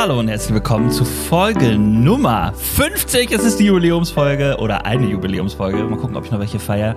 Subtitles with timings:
[0.00, 3.32] Hallo und herzlich willkommen zu Folge Nummer 50.
[3.32, 5.76] Es ist die Jubiläumsfolge oder eine Jubiläumsfolge.
[5.78, 6.94] Mal gucken, ob ich noch welche feiere.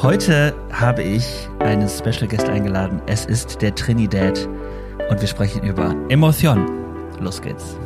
[0.00, 1.24] Heute habe ich
[1.58, 3.02] einen Special Guest eingeladen.
[3.08, 4.48] Es ist der Trinidad
[5.10, 6.70] und wir sprechen über Emotion.
[7.18, 7.76] Los geht's.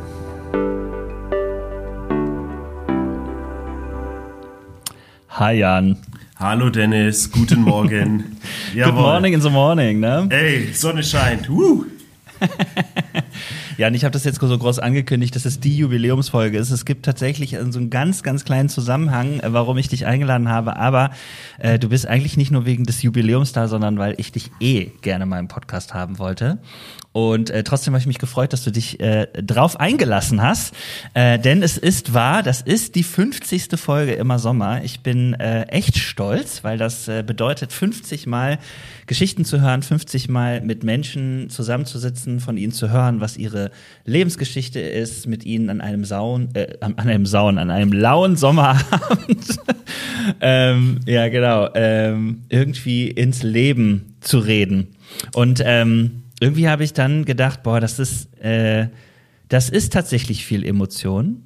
[5.29, 5.97] Hi Jan.
[6.35, 8.37] Hallo Dennis, guten Morgen.
[8.75, 10.27] Good morning in the morning, ne?
[10.29, 11.49] Ey, Sonne scheint.
[11.49, 11.87] Woo.
[13.77, 16.71] Ja, und ich habe das jetzt so groß angekündigt, dass es die Jubiläumsfolge ist.
[16.71, 20.77] Es gibt tatsächlich so einen ganz, ganz kleinen Zusammenhang, äh, warum ich dich eingeladen habe.
[20.77, 21.11] Aber
[21.59, 24.91] äh, du bist eigentlich nicht nur wegen des Jubiläums da, sondern weil ich dich eh
[25.01, 26.59] gerne mal im Podcast haben wollte.
[27.13, 30.73] Und äh, trotzdem habe ich mich gefreut, dass du dich äh, drauf eingelassen hast.
[31.13, 33.67] Äh, denn es ist wahr, das ist die 50.
[33.75, 34.81] Folge immer Sommer.
[34.83, 38.59] Ich bin äh, echt stolz, weil das äh, bedeutet, 50 Mal
[39.07, 43.71] Geschichten zu hören, 50 Mal mit Menschen zusammenzusitzen, von ihnen zu hören, was ihre
[44.05, 49.59] Lebensgeschichte ist, mit ihnen an einem Saun, äh, an einem Saun, an einem lauen Sommerabend,
[50.39, 54.95] ähm, ja genau, ähm, irgendwie ins Leben zu reden.
[55.33, 58.87] Und ähm, irgendwie habe ich dann gedacht, boah, das ist, äh,
[59.47, 61.43] das ist tatsächlich viel Emotion.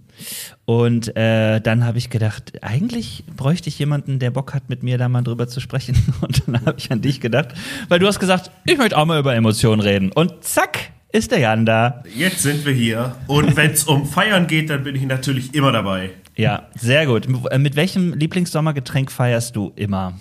[0.64, 4.98] Und äh, dann habe ich gedacht, eigentlich bräuchte ich jemanden, der Bock hat, mit mir
[4.98, 5.96] da mal drüber zu sprechen.
[6.22, 7.50] Und dann habe ich an dich gedacht,
[7.90, 10.14] weil du hast gesagt, ich möchte auch mal über Emotionen reden.
[10.14, 12.04] Und zack, ist der Jan da.
[12.16, 13.18] Jetzt sind wir hier.
[13.28, 16.12] Und wenn es um Feiern geht, dann bin ich natürlich immer dabei.
[16.38, 17.28] Ja, sehr gut.
[17.28, 20.14] Mit welchem Lieblingssommergetränk feierst du immer?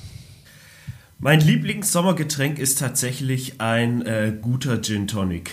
[1.24, 5.52] Mein Lieblingssommergetränk ist tatsächlich ein äh, guter Gin Tonic.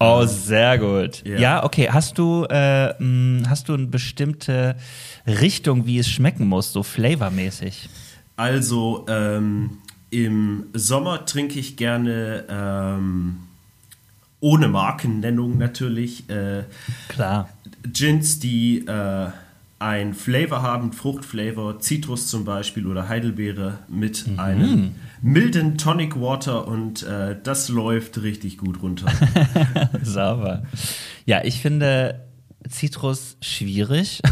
[0.00, 1.22] Oh, sehr gut.
[1.26, 1.90] Ja, ja okay.
[1.90, 4.74] Hast du, äh, mh, hast du eine bestimmte
[5.26, 7.90] Richtung, wie es schmecken muss, so flavormäßig?
[8.36, 13.36] Also, ähm, im Sommer trinke ich gerne ähm,
[14.40, 16.30] ohne Markennennung natürlich.
[16.30, 16.64] Äh,
[17.08, 17.50] Klar.
[17.82, 19.28] Gins, die äh,
[19.82, 24.38] ein Flavor haben, Fruchtflavor, Zitrus zum Beispiel oder Heidelbeere mit mhm.
[24.38, 29.10] einem milden Tonic Water und äh, das läuft richtig gut runter.
[30.02, 30.62] Sauber.
[31.26, 32.20] Ja, ich finde
[32.68, 34.22] Zitrus schwierig.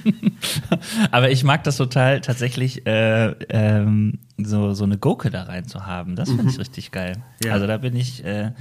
[1.10, 5.86] Aber ich mag das total tatsächlich, äh, ähm, so, so eine Gurke da rein zu
[5.86, 6.14] haben.
[6.14, 6.60] Das finde ich mhm.
[6.60, 7.22] richtig geil.
[7.42, 7.54] Ja.
[7.54, 8.22] Also da bin ich.
[8.22, 8.52] Äh,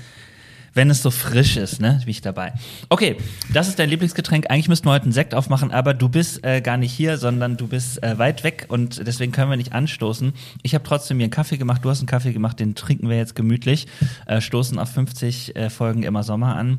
[0.77, 2.53] wenn es so frisch ist, ne, bin ich dabei.
[2.87, 3.17] Okay,
[3.51, 4.49] das ist dein Lieblingsgetränk.
[4.49, 7.57] Eigentlich müssten wir heute einen Sekt aufmachen, aber du bist äh, gar nicht hier, sondern
[7.57, 10.33] du bist äh, weit weg und deswegen können wir nicht anstoßen.
[10.61, 11.83] Ich habe trotzdem mir einen Kaffee gemacht.
[11.83, 13.87] Du hast einen Kaffee gemacht, den trinken wir jetzt gemütlich.
[14.27, 16.77] Äh, stoßen auf 50 äh, Folgen immer Sommer an.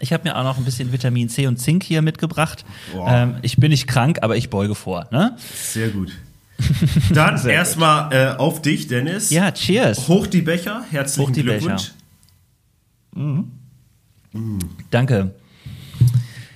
[0.00, 2.64] Ich habe mir auch noch ein bisschen Vitamin C und Zink hier mitgebracht.
[2.92, 3.08] Wow.
[3.08, 5.06] Ähm, ich bin nicht krank, aber ich beuge vor.
[5.12, 5.36] Ne?
[5.54, 6.10] Sehr gut.
[7.14, 9.30] Dann erstmal äh, auf dich, Dennis.
[9.30, 10.08] Ja, cheers.
[10.08, 10.82] Hoch die Becher.
[10.90, 11.82] Herzlichen Hoch die Glückwunsch.
[11.90, 12.01] Becher.
[13.14, 13.52] Mhm.
[14.32, 14.58] Mhm.
[14.90, 15.34] Danke.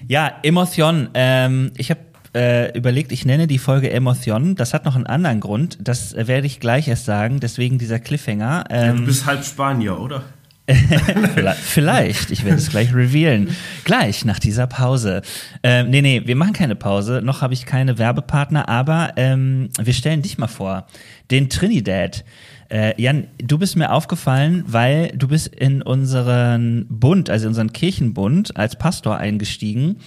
[0.09, 1.09] Ja, Emotion.
[1.15, 2.01] Ähm, ich habe
[2.35, 4.55] äh, überlegt, ich nenne die Folge Emotion.
[4.55, 5.79] Das hat noch einen anderen Grund.
[5.81, 7.41] Das äh, werde ich gleich erst sagen.
[7.41, 8.65] Deswegen dieser Cliffhanger.
[8.71, 10.23] Ähm, ja, du ähm, bist halb Spanier, oder?
[11.63, 13.57] Vielleicht, ich werde es gleich revealen.
[13.85, 15.23] Gleich nach dieser Pause.
[15.63, 17.21] Ähm, nee, nee, wir machen keine Pause.
[17.23, 20.87] Noch habe ich keine Werbepartner, aber ähm, wir stellen dich mal vor.
[21.31, 22.25] Den Trinidad.
[22.69, 27.73] Äh, Jan, du bist mir aufgefallen, weil du bist in unseren Bund, also in unseren
[27.73, 29.99] Kirchenbund als Pastor eingestiegen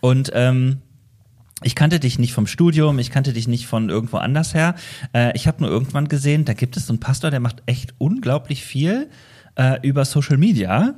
[0.00, 0.78] und ähm,
[1.62, 4.76] ich kannte dich nicht vom Studium, ich kannte dich nicht von irgendwo anders her.
[5.12, 7.94] Äh, ich habe nur irgendwann gesehen, da gibt es so einen Pastor, der macht echt
[7.98, 9.08] unglaublich viel
[9.56, 10.94] äh, über Social Media.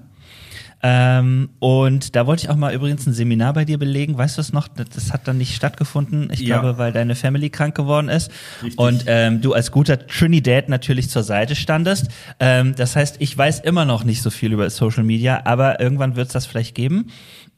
[0.82, 4.16] Ähm, und da wollte ich auch mal übrigens ein Seminar bei dir belegen.
[4.16, 4.68] Weißt du es noch?
[4.68, 6.30] Das hat dann nicht stattgefunden.
[6.32, 6.60] Ich ja.
[6.60, 8.30] glaube, weil deine Family krank geworden ist.
[8.62, 8.78] Richtig.
[8.78, 12.08] Und ähm, du als guter Trinidad natürlich zur Seite standest.
[12.38, 16.16] Ähm, das heißt, ich weiß immer noch nicht so viel über Social Media, aber irgendwann
[16.16, 17.08] wird es das vielleicht geben.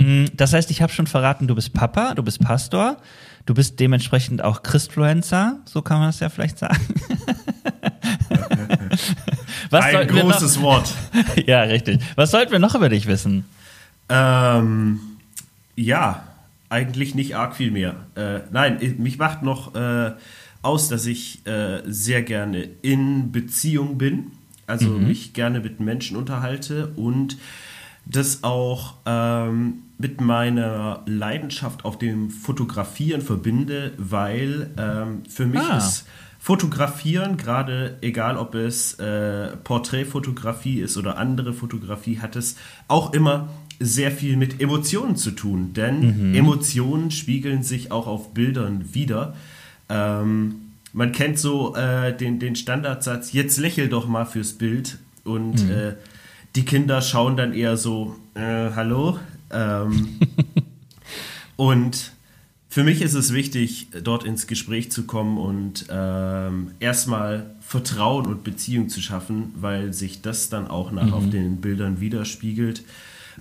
[0.00, 2.96] Mm, das heißt, ich habe schon verraten, du bist Papa, du bist Pastor,
[3.46, 6.78] du bist dementsprechend auch Christfluencer, so kann man das ja vielleicht sagen.
[9.72, 10.92] Was Ein großes Wort.
[11.46, 12.00] ja, richtig.
[12.14, 13.46] Was sollten wir noch über dich wissen?
[14.10, 15.00] Ähm,
[15.76, 16.24] ja,
[16.68, 17.96] eigentlich nicht arg viel mehr.
[18.14, 20.12] Äh, nein, mich macht noch äh,
[20.60, 24.32] aus, dass ich äh, sehr gerne in Beziehung bin,
[24.66, 25.08] also mhm.
[25.08, 27.38] mich gerne mit Menschen unterhalte und
[28.04, 35.78] das auch ähm, mit meiner Leidenschaft auf dem Fotografieren verbinde, weil ähm, für mich ah.
[35.78, 36.06] ist
[36.44, 42.56] Fotografieren, gerade egal ob es äh, Porträtfotografie ist oder andere Fotografie, hat es
[42.88, 43.48] auch immer
[43.78, 45.72] sehr viel mit Emotionen zu tun.
[45.72, 46.34] Denn mhm.
[46.34, 49.36] Emotionen spiegeln sich auch auf Bildern wieder.
[49.88, 54.98] Ähm, man kennt so äh, den, den Standardsatz, jetzt lächel doch mal fürs Bild.
[55.22, 55.70] Und mhm.
[55.70, 55.92] äh,
[56.56, 59.16] die Kinder schauen dann eher so, äh, hallo,
[59.52, 60.18] Ähm,
[61.56, 62.10] und
[62.72, 68.44] für mich ist es wichtig, dort ins Gespräch zu kommen und ähm, erstmal Vertrauen und
[68.44, 71.12] Beziehung zu schaffen, weil sich das dann auch nach mhm.
[71.12, 72.82] auf den Bildern widerspiegelt.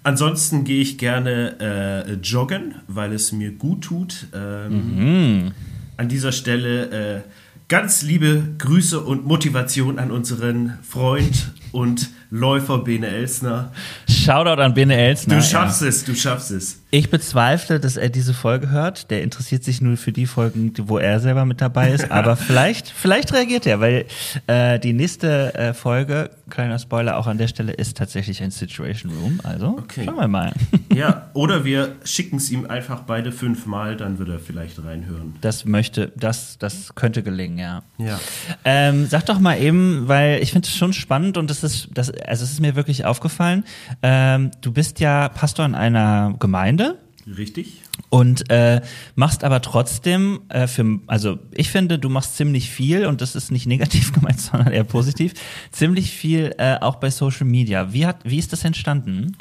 [0.04, 4.28] Ansonsten gehe ich gerne äh, joggen, weil es mir gut tut.
[4.36, 5.51] Ähm, mhm.
[5.95, 7.22] An dieser Stelle äh,
[7.69, 13.74] ganz liebe Grüße und Motivation an unseren Freund und Läufer Bene Elsner.
[14.10, 15.36] Shoutout an Bene Elsner.
[15.36, 15.89] Du schaffst ja.
[15.89, 16.81] es, du schaffst es.
[16.89, 19.12] Ich bezweifle, dass er diese Folge hört.
[19.12, 22.10] Der interessiert sich nur für die Folgen, wo er selber mit dabei ist.
[22.12, 24.06] Aber vielleicht, vielleicht reagiert er, weil
[24.48, 29.12] äh, die nächste äh, Folge, kleiner Spoiler auch an der Stelle, ist tatsächlich ein Situation
[29.12, 29.42] Room.
[29.44, 30.04] Also okay.
[30.06, 30.54] schauen wir mal.
[30.94, 35.36] Ja, oder wir schicken es ihm einfach beide fünfmal, dann wird er vielleicht reinhören.
[35.39, 37.83] Das möchte, das, das könnte gelingen, ja.
[37.98, 38.19] Ja.
[38.66, 42.12] Ähm, sag doch mal eben, weil ich finde es schon spannend und das ist, das,
[42.27, 43.63] also es ist mir wirklich aufgefallen.
[44.01, 46.97] Ähm, du bist ja Pastor in einer Gemeinde.
[47.38, 47.81] Richtig.
[48.09, 48.81] Und äh,
[49.15, 53.51] machst aber trotzdem äh, für, also ich finde, du machst ziemlich viel und das ist
[53.51, 55.33] nicht negativ gemeint, sondern eher positiv,
[55.71, 57.94] ziemlich viel äh, auch bei Social Media.
[57.94, 59.38] Wie hat, wie ist das entstanden?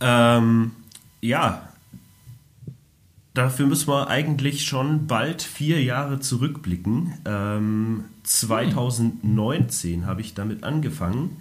[0.00, 0.72] Ähm,
[1.20, 1.68] ja,
[3.34, 7.14] dafür müssen wir eigentlich schon bald vier Jahre zurückblicken.
[7.24, 10.06] Ähm, 2019 hm.
[10.06, 11.36] habe ich damit angefangen.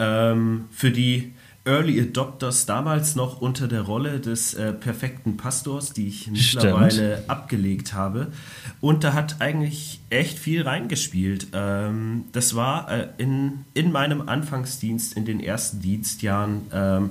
[0.00, 1.32] Ähm, für die
[1.66, 7.30] Early Adopters damals noch unter der Rolle des äh, perfekten Pastors, die ich mittlerweile Stimmt.
[7.30, 8.32] abgelegt habe.
[8.80, 11.48] Und da hat eigentlich echt viel reingespielt.
[11.52, 17.10] Ähm, das war äh, in, in meinem Anfangsdienst, in den ersten Dienstjahren, ähm,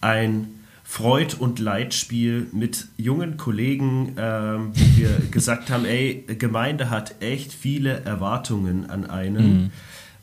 [0.00, 0.46] ein
[0.84, 7.52] Freud- und Leitspiel mit jungen Kollegen, ähm, wo wir gesagt haben, ey, Gemeinde hat echt
[7.52, 9.62] viele Erwartungen an einen.
[9.64, 9.70] Mhm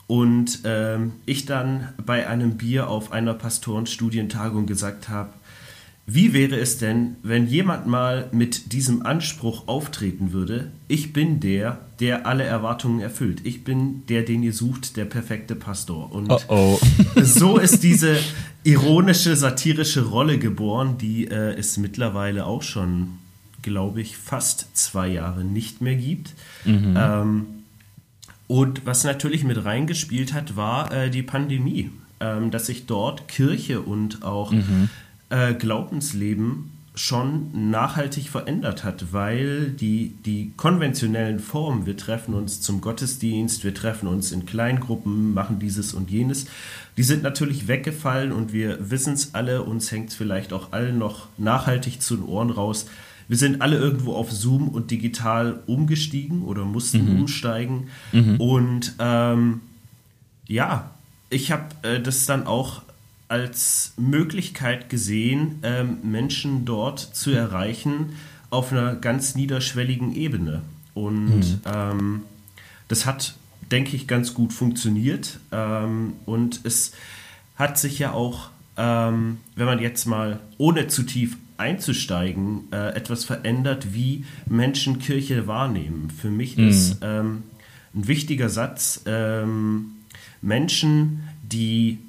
[0.07, 5.33] und ähm, ich dann bei einem Bier auf einer Pastorenstudientagung gesagt habe,
[6.07, 11.79] wie wäre es denn, wenn jemand mal mit diesem Anspruch auftreten würde, ich bin der,
[11.99, 13.41] der alle Erwartungen erfüllt.
[13.43, 16.11] Ich bin der, den ihr sucht, der perfekte Pastor.
[16.11, 16.79] Und oh oh.
[17.23, 18.17] so ist diese
[18.63, 23.17] ironische, satirische Rolle geboren, die äh, es mittlerweile auch schon,
[23.63, 26.33] glaube ich, fast zwei Jahre nicht mehr gibt.
[26.65, 26.95] Mhm.
[26.95, 27.45] Ähm,
[28.47, 33.81] und was natürlich mit reingespielt hat, war äh, die Pandemie, ähm, dass sich dort Kirche
[33.81, 34.89] und auch mhm.
[35.30, 42.80] äh, Glaubensleben schon nachhaltig verändert hat, weil die, die konventionellen Formen, wir treffen uns zum
[42.80, 46.45] Gottesdienst, wir treffen uns in Kleingruppen, machen dieses und jenes,
[46.95, 50.98] die sind natürlich weggefallen und wir wissen es alle, uns hängt es vielleicht auch allen
[50.98, 52.86] noch nachhaltig zu den Ohren raus,
[53.27, 57.22] wir sind alle irgendwo auf Zoom und digital umgestiegen oder mussten mhm.
[57.22, 57.88] umsteigen.
[58.12, 58.39] Mhm.
[58.39, 59.62] Und ähm,
[60.48, 60.92] ja,
[61.30, 62.83] ich habe äh, das dann auch
[63.27, 68.13] als Möglichkeit gesehen, ähm, Menschen dort zu erreichen
[68.51, 70.62] auf einer ganz niederschwelligen Ebene.
[70.94, 71.62] Und mhm.
[71.66, 72.22] ähm,
[72.88, 73.36] das hat,
[73.72, 75.39] denke ich, ganz gut funktioniert.
[75.51, 76.94] Ähm, und es
[77.56, 83.25] hat sich ja auch, ähm, wenn man jetzt mal ohne zu tief einzusteigen, äh, etwas
[83.25, 86.09] verändert, wie Menschen Kirche wahrnehmen.
[86.09, 86.67] Für mich mhm.
[86.67, 87.43] ist ähm,
[87.93, 89.91] ein wichtiger Satz, ähm,
[90.41, 92.00] Menschen, die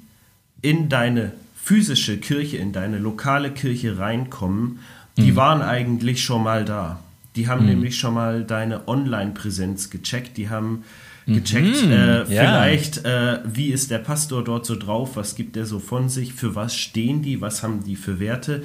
[0.61, 4.79] in deine physische Kirche, in deine lokale Kirche reinkommen,
[5.17, 5.35] die mhm.
[5.35, 6.99] waren eigentlich schon mal da.
[7.35, 7.69] Die haben mhm.
[7.69, 10.83] nämlich schon mal deine Online-Präsenz gecheckt, die haben
[11.27, 15.65] gecheckt, mhm, äh, vielleicht, äh, wie ist der Pastor dort so drauf, was gibt er
[15.65, 18.63] so von sich, für was stehen die, was haben die für Werte.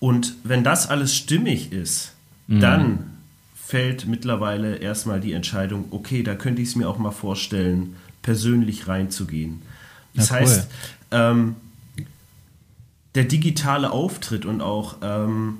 [0.00, 2.14] Und wenn das alles stimmig ist,
[2.46, 2.60] mhm.
[2.60, 3.10] dann
[3.54, 8.88] fällt mittlerweile erstmal die Entscheidung, okay, da könnte ich es mir auch mal vorstellen, persönlich
[8.88, 9.62] reinzugehen.
[10.14, 10.40] Das ja, cool.
[10.42, 10.70] heißt,
[11.10, 11.56] ähm,
[13.14, 15.58] der digitale Auftritt und auch ähm,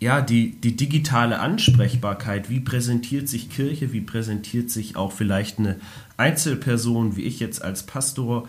[0.00, 5.76] ja, die, die digitale Ansprechbarkeit, wie präsentiert sich Kirche, wie präsentiert sich auch vielleicht eine
[6.16, 8.48] Einzelperson, wie ich jetzt als Pastor,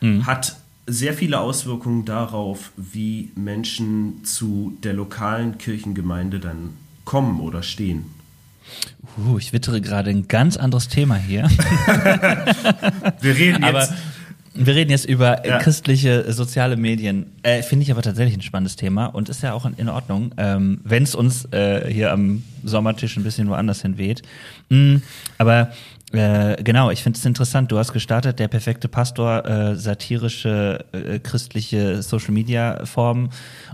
[0.00, 0.26] mhm.
[0.26, 6.74] hat sehr viele Auswirkungen darauf, wie Menschen zu der lokalen Kirchengemeinde dann
[7.04, 8.06] kommen oder stehen.
[9.18, 11.44] Uh, ich wittere gerade ein ganz anderes Thema hier.
[13.20, 13.64] wir reden jetzt.
[13.64, 13.88] Aber
[14.56, 15.58] wir reden jetzt über ja.
[15.58, 17.26] christliche soziale Medien.
[17.42, 20.80] Äh, Finde ich aber tatsächlich ein spannendes Thema und ist ja auch in, Ordnung, ähm,
[20.84, 24.22] wenn es uns äh, hier am Sommertisch ein bisschen woanders hin weht.
[24.70, 24.96] Mm,
[25.38, 25.72] aber
[26.14, 27.70] äh, genau, ich finde es interessant.
[27.72, 33.30] Du hast gestartet, der perfekte Pastor, äh, satirische, äh, christliche Social Media Formen.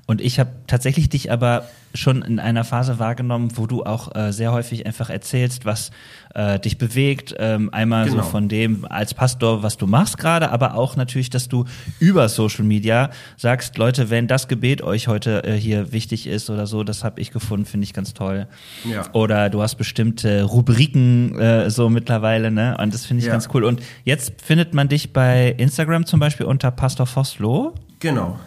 [0.07, 4.33] Und ich habe tatsächlich dich aber schon in einer Phase wahrgenommen, wo du auch äh,
[4.33, 5.91] sehr häufig einfach erzählst, was
[6.37, 7.35] äh, dich bewegt.
[7.39, 8.23] Ähm, einmal Genau.
[8.23, 11.65] so von dem als Pastor, was du machst gerade, aber auch natürlich, dass du
[11.99, 16.69] über Social Media sagst, Leute, wenn das Gebet euch heute äh, hier wichtig ist oder
[16.69, 18.47] so, das habe ich gefunden, finde ich ganz toll.
[18.89, 19.07] Ja.
[19.13, 22.77] Oder du hast bestimmte Rubriken äh, so mittlerweile, ne?
[22.81, 23.33] Und das finde ich Ja.
[23.33, 23.65] ganz cool.
[23.65, 27.75] Und jetzt findet man dich bei Instagram zum Beispiel unter Pastor Vossloh.
[27.99, 28.39] Genau.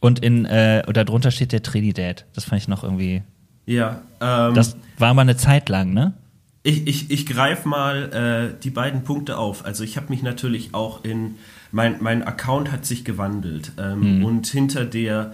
[0.00, 2.24] Und in, äh, oder drunter steht der Trinidad.
[2.34, 3.22] Das fand ich noch irgendwie.
[3.66, 4.02] Ja.
[4.20, 6.14] Ähm, Das war mal eine Zeit lang, ne?
[6.62, 9.64] Ich, ich, ich greife mal äh, die beiden Punkte auf.
[9.64, 11.36] Also ich habe mich natürlich auch in,
[11.72, 15.32] mein, mein Account hat sich gewandelt ähm, und hinter der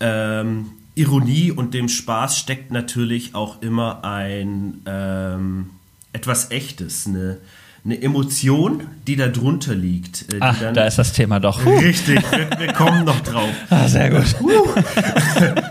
[0.00, 5.70] ähm, Ironie und dem Spaß steckt natürlich auch immer ein ähm,
[6.12, 7.38] etwas Echtes, eine,
[7.84, 10.32] eine Emotion, die da drunter liegt.
[10.32, 11.64] äh, Ach, dann- da ist das Thema doch.
[11.64, 13.48] Richtig, wir, wir kommen noch drauf.
[13.70, 14.34] Ah, sehr gut.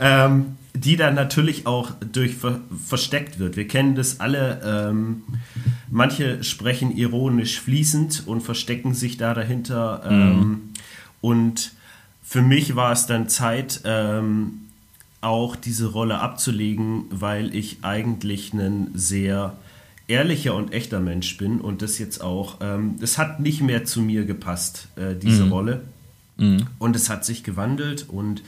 [0.00, 3.56] ähm, die dann natürlich auch durch ver versteckt wird.
[3.56, 4.60] Wir kennen das alle.
[4.64, 5.22] Ähm,
[5.90, 10.02] manche sprechen ironisch fließend und verstecken sich da dahinter.
[10.08, 10.70] Ähm,
[11.20, 11.72] Und
[12.22, 14.60] für mich war es dann Zeit, ähm,
[15.20, 19.54] auch diese Rolle abzulegen, weil ich eigentlich ein sehr
[20.08, 24.00] ehrlicher und echter Mensch bin und das jetzt auch, ähm, das hat nicht mehr zu
[24.00, 25.82] mir gepasst, äh, diese Rolle.
[26.78, 28.42] Und es hat sich gewandelt und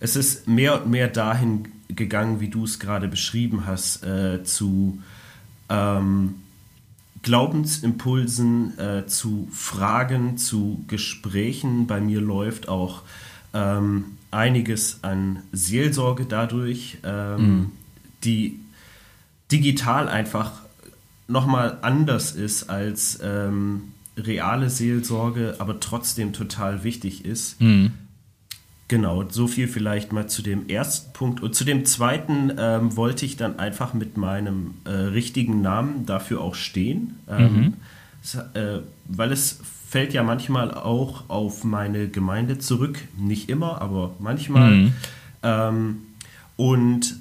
[0.00, 4.98] es ist mehr und mehr dahin gegangen, wie du es gerade beschrieben hast, äh, zu
[5.68, 6.36] ähm,
[7.22, 11.86] Glaubensimpulsen, äh, zu Fragen, zu Gesprächen.
[11.86, 13.02] Bei mir läuft auch
[13.54, 17.72] ähm, einiges an Seelsorge dadurch, ähm,
[18.24, 18.60] die
[19.50, 20.62] digital einfach
[21.28, 27.60] nochmal anders ist als ähm, reale Seelsorge, aber trotzdem total wichtig ist.
[28.88, 31.42] Genau, so viel vielleicht mal zu dem ersten Punkt.
[31.42, 36.40] Und zu dem zweiten ähm, wollte ich dann einfach mit meinem äh, richtigen Namen dafür
[36.40, 37.74] auch stehen, ähm,
[38.22, 42.98] es, äh, weil es fällt ja manchmal auch auf meine Gemeinde zurück.
[43.18, 44.72] Nicht immer, aber manchmal.
[45.42, 45.98] Ähm,
[46.56, 47.16] und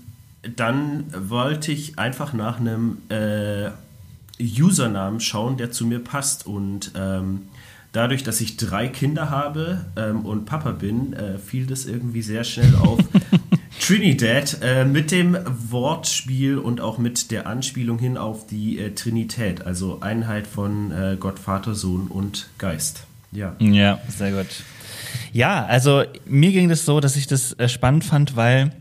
[0.56, 3.72] dann wollte ich einfach nach einem äh,
[4.40, 6.46] Usernamen schauen, der zu mir passt.
[6.46, 7.44] Und ähm,
[7.92, 12.44] dadurch, dass ich drei Kinder habe ähm, und Papa bin, äh, fiel das irgendwie sehr
[12.44, 13.00] schnell auf.
[13.80, 15.38] Trinidad äh, mit dem
[15.70, 21.16] Wortspiel und auch mit der Anspielung hin auf die äh, Trinität, also Einheit von äh,
[21.20, 23.06] Gott, Vater, Sohn und Geist.
[23.32, 23.56] Ja.
[23.60, 24.48] Ja, sehr gut.
[25.32, 28.72] Ja, also mir ging das so, dass ich das äh, spannend fand, weil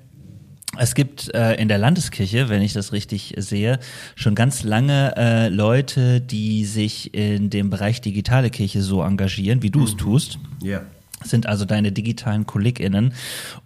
[0.79, 3.79] es gibt äh, in der Landeskirche, wenn ich das richtig sehe,
[4.15, 9.71] schon ganz lange äh, Leute, die sich in dem Bereich digitale Kirche so engagieren, wie
[9.71, 10.83] du es tust Ja.
[11.23, 13.13] sind also deine digitalen KollegInnen.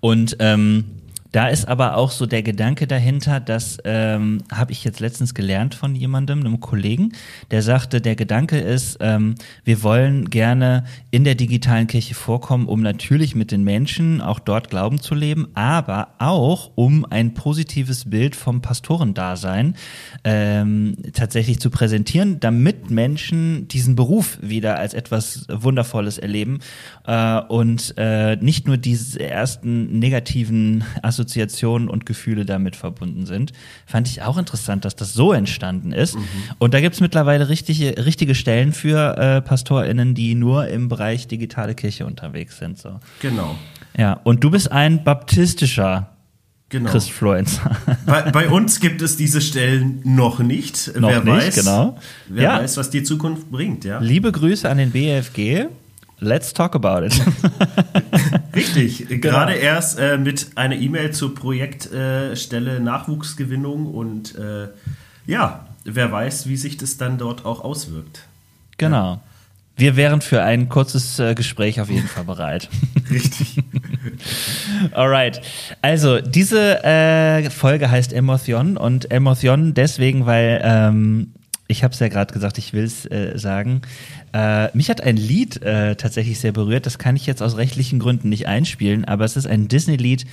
[0.00, 0.85] Und ähm,
[1.32, 5.75] da ist aber auch so der Gedanke dahinter, das ähm, habe ich jetzt letztens gelernt
[5.75, 7.12] von jemandem, einem Kollegen,
[7.50, 12.82] der sagte, der Gedanke ist, ähm, wir wollen gerne in der digitalen Kirche vorkommen, um
[12.82, 18.34] natürlich mit den Menschen auch dort Glauben zu leben, aber auch um ein positives Bild
[18.34, 19.76] vom Pastorendasein
[20.25, 26.58] ähm, tatsächlich zu präsentieren, damit Menschen diesen Beruf wieder als etwas Wundervolles erleben
[27.06, 31.19] äh, und äh, nicht nur diese ersten negativen Assoziationen
[31.88, 33.52] und Gefühle damit verbunden sind.
[33.86, 36.16] Fand ich auch interessant, dass das so entstanden ist.
[36.58, 41.26] Und da gibt es mittlerweile richtige, richtige Stellen für äh, PastorInnen, die nur im Bereich
[41.28, 42.78] digitale Kirche unterwegs sind.
[42.78, 43.00] So.
[43.20, 43.56] Genau.
[43.96, 46.08] Ja, und du bist ein baptistischer
[46.70, 46.88] Genau.
[46.90, 47.76] Christ Florenzer.
[48.06, 50.92] Bei, bei uns gibt es diese Stellen noch nicht.
[50.96, 51.98] Noch wer nicht, weiß, genau.
[52.28, 52.58] Wer Ja.
[52.60, 53.98] weiß, was die Zukunft bringt, ja.
[53.98, 55.66] Liebe Grüße an den BFG.
[56.20, 57.20] Let's talk about it.
[58.54, 59.08] Richtig.
[59.08, 59.20] Genau.
[59.20, 64.68] Gerade erst äh, mit einer E-Mail zur Projektstelle äh, Nachwuchsgewinnung und äh,
[65.26, 68.26] ja, wer weiß, wie sich das dann dort auch auswirkt.
[68.76, 69.20] genau.
[69.76, 72.68] Wir wären für ein kurzes äh, Gespräch auf jeden Fall bereit.
[73.10, 73.62] Richtig.
[74.92, 75.40] Alright.
[75.80, 81.32] Also, diese äh, Folge heißt Emotion und Emotion deswegen, weil ähm,
[81.66, 83.80] ich habe es ja gerade gesagt, ich will es äh, sagen.
[84.32, 86.87] Äh, mich hat ein Lied äh, tatsächlich sehr berührt.
[86.87, 90.25] Das kann ich jetzt aus rechtlichen Gründen nicht einspielen, aber es ist ein Disney-Lied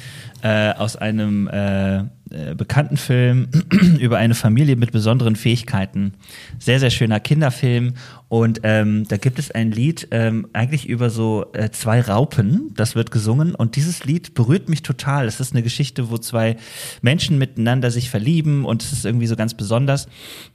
[0.44, 3.48] äh, aus einem äh, äh, bekannten Film
[4.00, 6.14] über eine Familie mit besonderen Fähigkeiten.
[6.60, 7.94] Sehr, sehr schöner Kinderfilm.
[8.28, 12.74] Und ähm, da gibt es ein Lied ähm, eigentlich über so äh, zwei Raupen.
[12.76, 13.56] Das wird gesungen.
[13.56, 15.26] Und dieses Lied berührt mich total.
[15.26, 16.58] Es ist eine Geschichte, wo zwei
[17.02, 20.08] Menschen miteinander sich verlieben und es ist irgendwie so ganz besonders.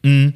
[0.02, 0.28] Mm.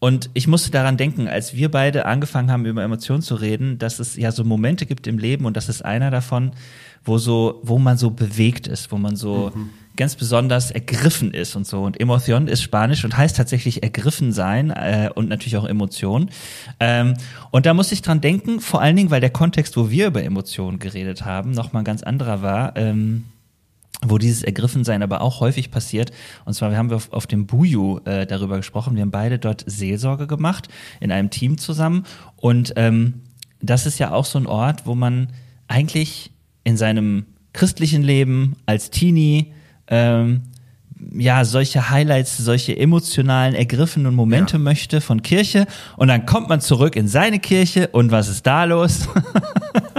[0.00, 3.98] Und ich musste daran denken, als wir beide angefangen haben, über Emotionen zu reden, dass
[3.98, 6.52] es ja so Momente gibt im Leben und das ist einer davon,
[7.04, 9.68] wo so, wo man so bewegt ist, wo man so mhm.
[9.96, 11.82] ganz besonders ergriffen ist und so.
[11.82, 16.30] Und Emotion ist Spanisch und heißt tatsächlich ergriffen sein äh, und natürlich auch Emotion.
[16.80, 17.12] Ähm,
[17.50, 20.24] und da musste ich dran denken, vor allen Dingen, weil der Kontext, wo wir über
[20.24, 22.74] Emotionen geredet haben, nochmal ein ganz anderer war.
[22.76, 23.26] Ähm,
[24.06, 26.10] wo dieses Ergriffensein aber auch häufig passiert.
[26.44, 28.94] Und zwar haben wir auf, auf dem Buju äh, darüber gesprochen.
[28.94, 30.68] Wir haben beide dort Seelsorge gemacht,
[31.00, 32.04] in einem Team zusammen.
[32.36, 33.20] Und ähm,
[33.60, 35.28] das ist ja auch so ein Ort, wo man
[35.68, 36.30] eigentlich
[36.64, 39.52] in seinem christlichen Leben als Teenie
[39.88, 40.42] ähm,
[41.14, 44.58] ja, solche Highlights, solche emotionalen, ergriffenen Momente ja.
[44.58, 45.66] möchte von Kirche
[45.96, 49.08] und dann kommt man zurück in seine Kirche und was ist da los?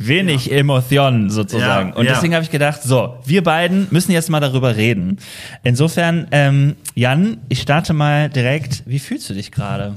[0.00, 0.56] wenig ja.
[0.56, 1.90] Emotionen sozusagen.
[1.90, 5.18] Ja, und deswegen habe ich gedacht, so, wir beiden müssen jetzt mal darüber reden.
[5.62, 8.82] Insofern, ähm, Jan, ich starte mal direkt.
[8.86, 9.94] Wie fühlst du dich gerade?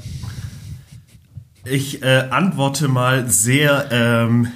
[1.65, 4.47] Ich äh, antworte mal sehr, ähm,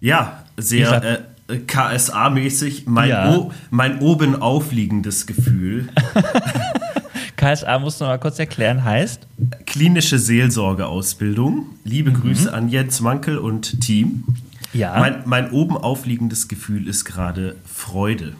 [0.00, 2.84] ja, sehr äh, KSA-mäßig.
[2.86, 3.48] Mein, ja.
[3.70, 5.88] mein oben aufliegendes Gefühl.
[7.36, 9.26] KSA musst du noch mal kurz erklären, heißt?
[9.66, 11.66] Klinische Seelsorgeausbildung.
[11.84, 12.20] Liebe mhm.
[12.20, 14.24] Grüße an Jens Mankel und Team.
[14.72, 14.98] Ja.
[14.98, 18.34] Mein, mein oben aufliegendes Gefühl ist gerade Freude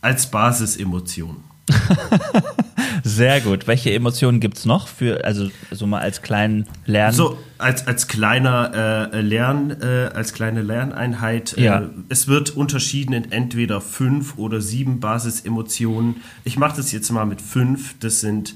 [0.00, 1.36] als Basisemotion.
[3.02, 3.66] Sehr gut.
[3.66, 7.12] Welche Emotionen gibt es noch für, also so mal als kleinen Lern?
[7.12, 11.56] So, als, als kleiner äh, Lern, äh, als kleine Lerneinheit.
[11.56, 11.80] Äh, ja.
[11.80, 16.16] Äh, es wird unterschieden in entweder fünf oder sieben Basisemotionen.
[16.44, 17.94] Ich mache das jetzt mal mit fünf.
[18.00, 18.54] Das sind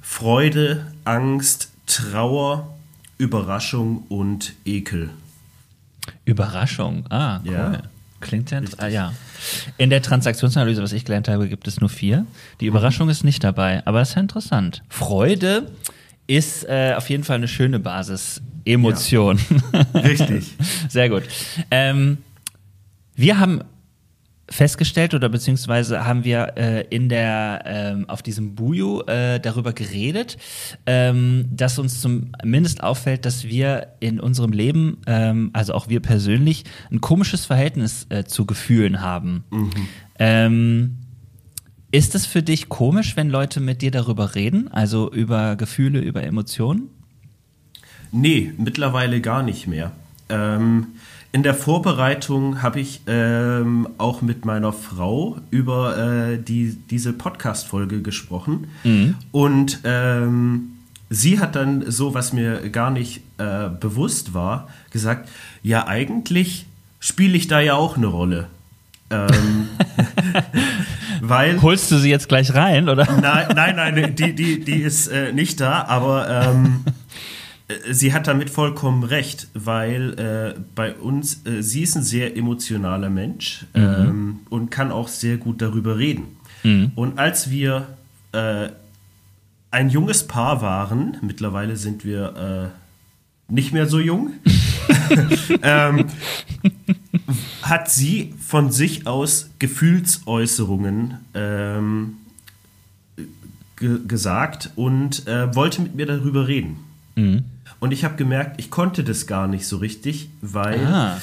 [0.00, 2.74] Freude, Angst, Trauer,
[3.18, 5.10] Überraschung und Ekel.
[6.24, 7.52] Überraschung, ah, cool.
[7.52, 7.82] Ja.
[8.22, 9.12] Klingt ja, ah, ja.
[9.76, 12.24] In der Transaktionsanalyse, was ich gelernt habe, gibt es nur vier.
[12.60, 14.82] Die Überraschung ist nicht dabei, aber es ist ja interessant.
[14.88, 15.66] Freude
[16.26, 18.40] ist äh, auf jeden Fall eine schöne Basis.
[18.64, 19.40] Emotion.
[19.72, 20.00] Ja.
[20.00, 20.54] Richtig.
[20.88, 21.24] Sehr gut.
[21.70, 22.18] Ähm,
[23.16, 23.62] wir haben
[24.48, 30.36] festgestellt oder beziehungsweise haben wir äh, in der ähm, auf diesem Buju äh, darüber geredet,
[30.86, 36.64] ähm, dass uns zumindest auffällt, dass wir in unserem Leben, ähm, also auch wir persönlich,
[36.90, 39.44] ein komisches Verhältnis äh, zu Gefühlen haben.
[39.50, 39.70] Mhm.
[40.18, 40.98] Ähm,
[41.90, 46.22] ist es für dich komisch, wenn Leute mit dir darüber reden, also über Gefühle, über
[46.22, 46.88] Emotionen?
[48.12, 49.92] Nee, mittlerweile gar nicht mehr.
[50.28, 50.86] Ähm,
[51.32, 58.02] in der Vorbereitung habe ich ähm, auch mit meiner Frau über äh, die, diese Podcast-Folge
[58.02, 58.68] gesprochen.
[58.84, 59.14] Mhm.
[59.32, 60.72] Und ähm,
[61.08, 65.30] sie hat dann so, was mir gar nicht äh, bewusst war, gesagt,
[65.62, 66.66] ja, eigentlich
[67.00, 68.48] spiele ich da ja auch eine Rolle.
[69.08, 69.68] Ähm,
[71.22, 73.06] weil, Holst du sie jetzt gleich rein, oder?
[73.20, 76.90] Nein, nein, nein, die, die, die ist äh, nicht da, aber ähm, äh,
[77.90, 83.10] sie hat damit vollkommen recht, weil äh, bei uns, äh, sie ist ein sehr emotionaler
[83.10, 83.82] Mensch mhm.
[83.82, 86.36] ähm, und kann auch sehr gut darüber reden.
[86.62, 86.92] Mhm.
[86.94, 87.88] Und als wir
[88.32, 88.68] äh,
[89.70, 94.30] ein junges Paar waren, mittlerweile sind wir äh, nicht mehr so jung,
[95.62, 96.06] ähm,
[97.62, 102.16] hat sie von sich aus Gefühlsäußerungen ähm,
[103.76, 106.76] gesagt und äh, wollte mit mir darüber reden.
[107.16, 107.44] Mhm.
[107.82, 111.20] Und ich habe gemerkt, ich konnte das gar nicht so richtig, weil ah.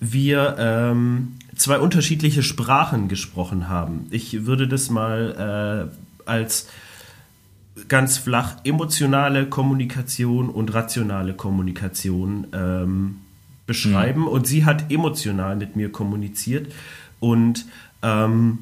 [0.00, 4.08] wir ähm, zwei unterschiedliche Sprachen gesprochen haben.
[4.10, 5.88] Ich würde das mal
[6.26, 6.66] äh, als
[7.86, 13.18] ganz flach emotionale Kommunikation und rationale Kommunikation ähm,
[13.68, 14.22] beschreiben.
[14.22, 14.26] Mhm.
[14.26, 16.72] Und sie hat emotional mit mir kommuniziert
[17.20, 17.66] und
[18.02, 18.58] ähm,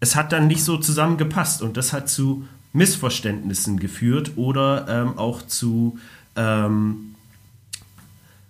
[0.00, 5.42] es hat dann nicht so zusammengepasst und das hat zu Missverständnissen geführt oder ähm, auch
[5.42, 6.00] zu
[6.36, 7.14] ähm,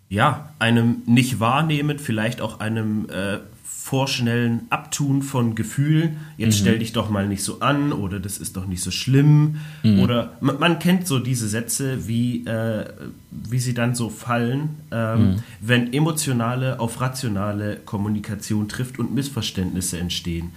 [0.08, 6.18] ja, einem nicht wahrnehmen, vielleicht auch einem äh, vorschnellen Abtun von Gefühlen.
[6.36, 6.60] Jetzt mhm.
[6.60, 9.56] stell dich doch mal nicht so an oder das ist doch nicht so schlimm.
[9.82, 10.00] Mhm.
[10.00, 12.84] Oder man, man, kennt so diese Sätze, wie, äh,
[13.30, 15.36] wie sie dann so fallen, ähm, mhm.
[15.60, 20.52] wenn emotionale auf rationale Kommunikation trifft und Missverständnisse entstehen.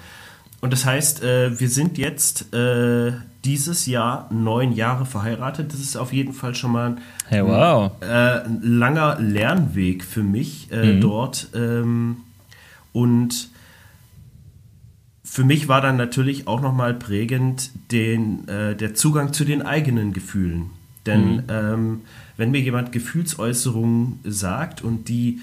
[0.61, 3.13] Und das heißt, äh, wir sind jetzt äh,
[3.45, 5.71] dieses Jahr neun Jahre verheiratet.
[5.71, 7.91] Das ist auf jeden Fall schon mal hey, wow.
[8.01, 11.01] ein, äh, ein langer Lernweg für mich äh, mhm.
[11.01, 11.49] dort.
[11.53, 12.17] Ähm,
[12.91, 13.49] und
[15.23, 20.13] für mich war dann natürlich auch nochmal prägend den, äh, der Zugang zu den eigenen
[20.13, 20.71] Gefühlen.
[21.05, 21.43] Denn mhm.
[21.49, 22.01] ähm,
[22.38, 25.39] wenn mir jemand Gefühlsäußerungen sagt und die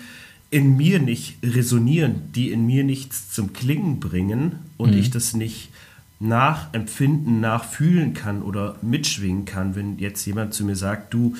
[0.51, 4.99] in mir nicht resonieren, die in mir nichts zum Klingen bringen und mhm.
[4.99, 5.71] ich das nicht
[6.23, 11.35] nachempfinden, nachfühlen kann oder mitschwingen kann, wenn jetzt jemand zu mir sagt, du,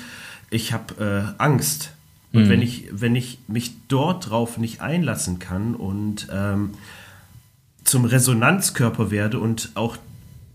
[0.49, 1.93] ich habe äh, Angst.
[2.33, 2.49] Und mhm.
[2.49, 6.71] wenn ich, wenn ich mich dort drauf nicht einlassen kann und ähm,
[7.83, 9.97] zum Resonanzkörper werde und auch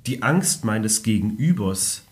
[0.07, 2.03] die Angst meines Gegenübers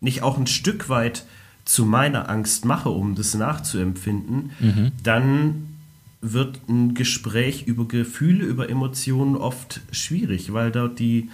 [0.00, 1.24] nicht auch ein Stück weit
[1.64, 4.92] zu meiner Angst mache, um das nachzuempfinden, mhm.
[5.02, 5.68] dann
[6.20, 11.30] wird ein Gespräch über Gefühle, über Emotionen oft schwierig, weil dort die,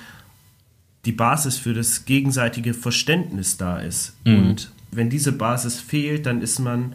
[1.04, 4.14] die Basis für das gegenseitige Verständnis da ist.
[4.24, 4.38] Mhm.
[4.38, 6.94] Und wenn diese Basis fehlt, dann ist man,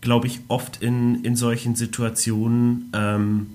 [0.00, 3.46] glaube ich, oft in, in solchen Situationen, ähm,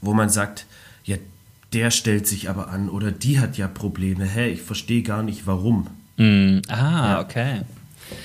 [0.00, 0.66] wo man sagt,
[1.04, 1.16] ja,
[1.72, 4.24] der stellt sich aber an oder die hat ja Probleme.
[4.24, 5.88] Hä, ich verstehe gar nicht warum.
[6.18, 7.20] Mm, ah, ja.
[7.20, 7.62] okay.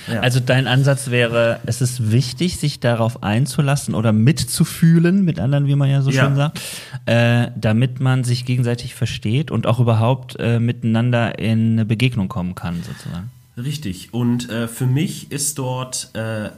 [0.06, 0.20] Ja.
[0.20, 5.74] Also dein Ansatz wäre, es ist wichtig, sich darauf einzulassen oder mitzufühlen, mit anderen, wie
[5.74, 6.24] man ja so ja.
[6.24, 6.60] schön sagt,
[7.06, 12.54] äh, damit man sich gegenseitig versteht und auch überhaupt äh, miteinander in eine Begegnung kommen
[12.54, 13.30] kann, sozusagen.
[13.56, 14.14] Richtig.
[14.14, 16.50] Und äh, für mich ist dort äh,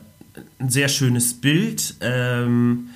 [0.58, 1.94] ein sehr schönes Bild.
[2.00, 2.90] Ähm,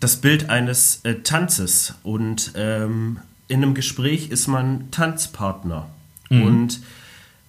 [0.00, 3.18] das Bild eines äh, Tanzes und ähm,
[3.48, 5.88] in einem Gespräch ist man Tanzpartner.
[6.30, 6.42] Mhm.
[6.42, 6.80] Und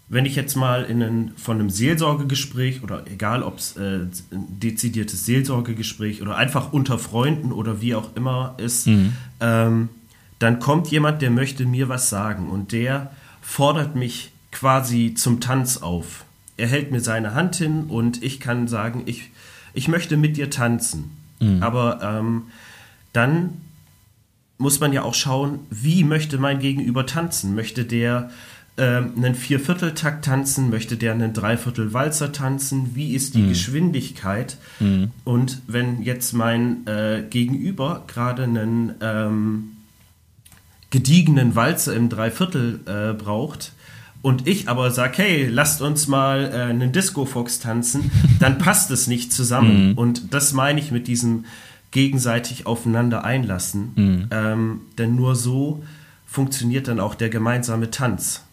[0.10, 4.00] wenn ich jetzt mal in einen, von einem Seelsorgegespräch oder egal ob es äh,
[4.32, 9.14] ein dezidiertes Seelsorgegespräch oder einfach unter Freunden oder wie auch immer ist, mhm.
[9.40, 9.90] ähm,
[10.40, 15.78] dann kommt jemand, der möchte mir was sagen und der fordert mich quasi zum Tanz
[15.78, 16.26] auf.
[16.58, 19.30] Er hält mir seine Hand hin und ich kann sagen, ich,
[19.74, 21.12] ich möchte mit dir tanzen.
[21.40, 21.62] Mhm.
[21.62, 22.44] Aber ähm,
[23.14, 23.62] dann
[24.58, 27.54] muss man ja auch schauen, wie möchte mein Gegenüber tanzen?
[27.54, 28.32] Möchte der
[28.80, 30.70] ähm, einen Viervierteltakt tanzen?
[30.70, 32.96] Möchte der einen Dreiviertel-Walzer tanzen?
[32.96, 33.50] Wie ist die mhm.
[33.50, 34.58] Geschwindigkeit?
[34.80, 35.12] Mhm.
[35.26, 39.72] Und wenn jetzt mein äh, Gegenüber gerade einen ähm,
[40.90, 43.74] gediegenen Walzer im Dreiviertel äh, braucht,
[44.22, 49.08] und ich aber sage, hey, lasst uns mal äh, einen Disco-Fox tanzen, dann passt es
[49.08, 49.92] nicht zusammen.
[49.92, 49.98] Mhm.
[49.98, 51.46] Und das meine ich mit diesem
[51.92, 53.92] gegenseitig aufeinander einlassen.
[53.96, 54.28] Mhm.
[54.32, 55.84] Ähm, denn nur so
[56.26, 58.44] funktioniert dann auch der gemeinsame Tanz.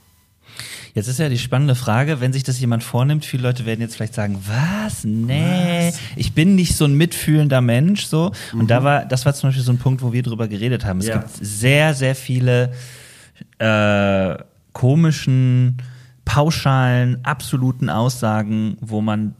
[0.96, 3.96] Jetzt ist ja die spannende Frage, wenn sich das jemand vornimmt, viele Leute werden jetzt
[3.96, 5.04] vielleicht sagen, was?
[5.04, 6.00] Nee, was?
[6.16, 8.32] ich bin nicht so ein mitfühlender Mensch, so.
[8.54, 8.66] Und mhm.
[8.66, 11.00] da war, das war zum Beispiel so ein Punkt, wo wir drüber geredet haben.
[11.00, 11.18] Es ja.
[11.18, 12.72] gibt sehr, sehr viele,
[13.58, 14.36] äh,
[14.72, 15.76] komischen,
[16.24, 19.34] pauschalen, absoluten Aussagen, wo man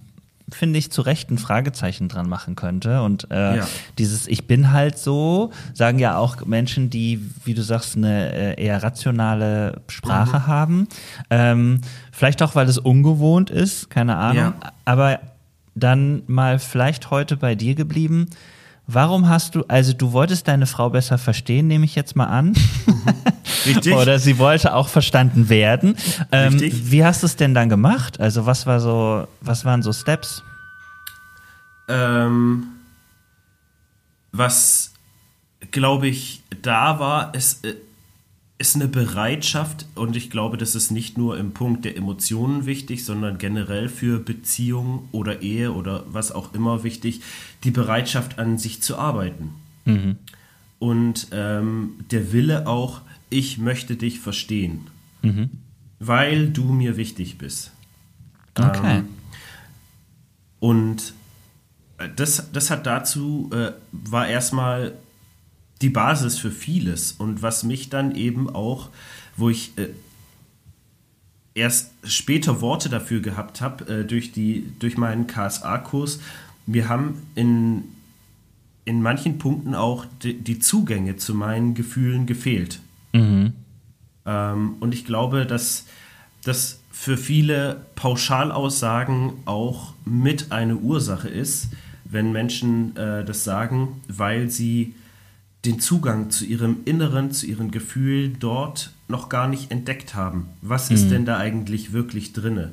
[0.50, 3.02] finde ich, zu Recht ein Fragezeichen dran machen könnte.
[3.02, 3.66] Und äh, ja.
[3.98, 8.62] dieses Ich bin halt so, sagen ja auch Menschen, die, wie du sagst, eine äh,
[8.62, 10.46] eher rationale Sprache mhm.
[10.46, 10.88] haben.
[11.30, 11.80] Ähm,
[12.12, 14.54] vielleicht auch, weil es ungewohnt ist, keine Ahnung.
[14.60, 14.72] Ja.
[14.84, 15.18] Aber
[15.74, 18.26] dann mal vielleicht heute bei dir geblieben.
[18.88, 22.54] Warum hast du, also du wolltest deine Frau besser verstehen, nehme ich jetzt mal an.
[23.66, 23.92] Richtig.
[23.92, 25.96] Oder sie wollte auch verstanden werden.
[26.30, 26.90] Ähm, Richtig.
[26.92, 28.20] Wie hast du es denn dann gemacht?
[28.20, 30.42] Also was war so, was waren so Steps?
[31.88, 32.68] Ähm,
[34.30, 34.92] was
[35.72, 37.66] glaube ich da war, ist,
[38.58, 43.04] ist eine Bereitschaft und ich glaube, das ist nicht nur im Punkt der Emotionen wichtig,
[43.04, 47.20] sondern generell für Beziehungen oder Ehe oder was auch immer wichtig,
[47.64, 49.50] die Bereitschaft an sich zu arbeiten.
[49.84, 50.16] Mhm.
[50.78, 54.86] Und ähm, der Wille auch, ich möchte dich verstehen,
[55.20, 55.50] mhm.
[55.98, 57.72] weil du mir wichtig bist.
[58.58, 58.98] Okay.
[58.98, 59.08] Ähm,
[60.60, 61.12] und
[62.16, 64.94] das, das hat dazu, äh, war erstmal
[65.82, 68.90] die Basis für vieles und was mich dann eben auch,
[69.36, 69.88] wo ich äh,
[71.54, 76.20] erst später Worte dafür gehabt habe, äh, durch, durch meinen KSA-Kurs,
[76.66, 77.84] wir haben in,
[78.84, 82.80] in manchen Punkten auch die, die Zugänge zu meinen Gefühlen gefehlt.
[83.12, 83.52] Mhm.
[84.24, 85.86] Ähm, und ich glaube, dass
[86.44, 91.68] das für viele Pauschalaussagen auch mit eine Ursache ist,
[92.04, 94.94] wenn Menschen äh, das sagen, weil sie
[95.66, 100.48] den Zugang zu ihrem Inneren, zu ihren Gefühlen dort noch gar nicht entdeckt haben.
[100.62, 100.96] Was mhm.
[100.96, 102.72] ist denn da eigentlich wirklich drinne?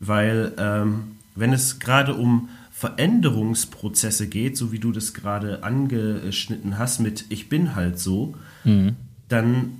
[0.00, 7.00] Weil ähm, wenn es gerade um Veränderungsprozesse geht, so wie du das gerade angeschnitten hast
[7.00, 8.34] mit ich bin halt so,
[8.64, 8.96] mhm.
[9.28, 9.78] dann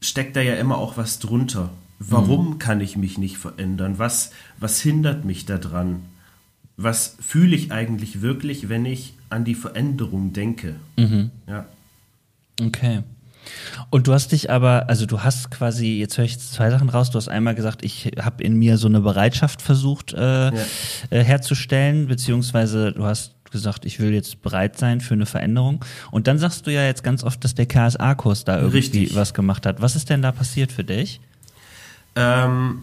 [0.00, 1.70] steckt da ja immer auch was drunter.
[1.98, 2.58] Warum mhm.
[2.58, 3.98] kann ich mich nicht verändern?
[3.98, 6.02] Was, was hindert mich daran?
[6.76, 10.76] Was fühle ich eigentlich wirklich, wenn ich an die Veränderung denke?
[10.96, 11.30] Mhm.
[11.46, 11.66] Ja.
[12.60, 13.02] Okay.
[13.90, 17.10] Und du hast dich aber, also du hast quasi, jetzt höre ich zwei Sachen raus.
[17.10, 20.52] Du hast einmal gesagt, ich habe in mir so eine Bereitschaft versucht äh, ja.
[21.10, 25.82] äh, herzustellen, beziehungsweise du hast gesagt, ich will jetzt bereit sein für eine Veränderung.
[26.10, 29.14] Und dann sagst du ja jetzt ganz oft, dass der KSA-Kurs da irgendwie Richtig.
[29.14, 29.80] was gemacht hat.
[29.80, 31.20] Was ist denn da passiert für dich?
[32.14, 32.80] Ähm,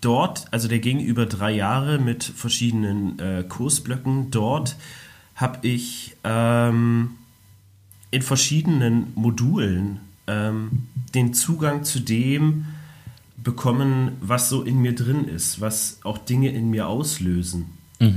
[0.00, 4.32] dort, also der ging über drei Jahre mit verschiedenen äh, Kursblöcken.
[4.32, 4.76] Dort
[5.36, 7.10] habe ich ähm,
[8.10, 12.66] in verschiedenen Modulen ähm, den Zugang zu dem
[13.36, 17.66] bekommen, was so in mir drin ist, was auch Dinge in mir auslösen.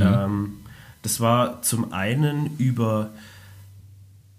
[0.02, 0.54] Ähm,
[1.02, 3.12] das war zum einen über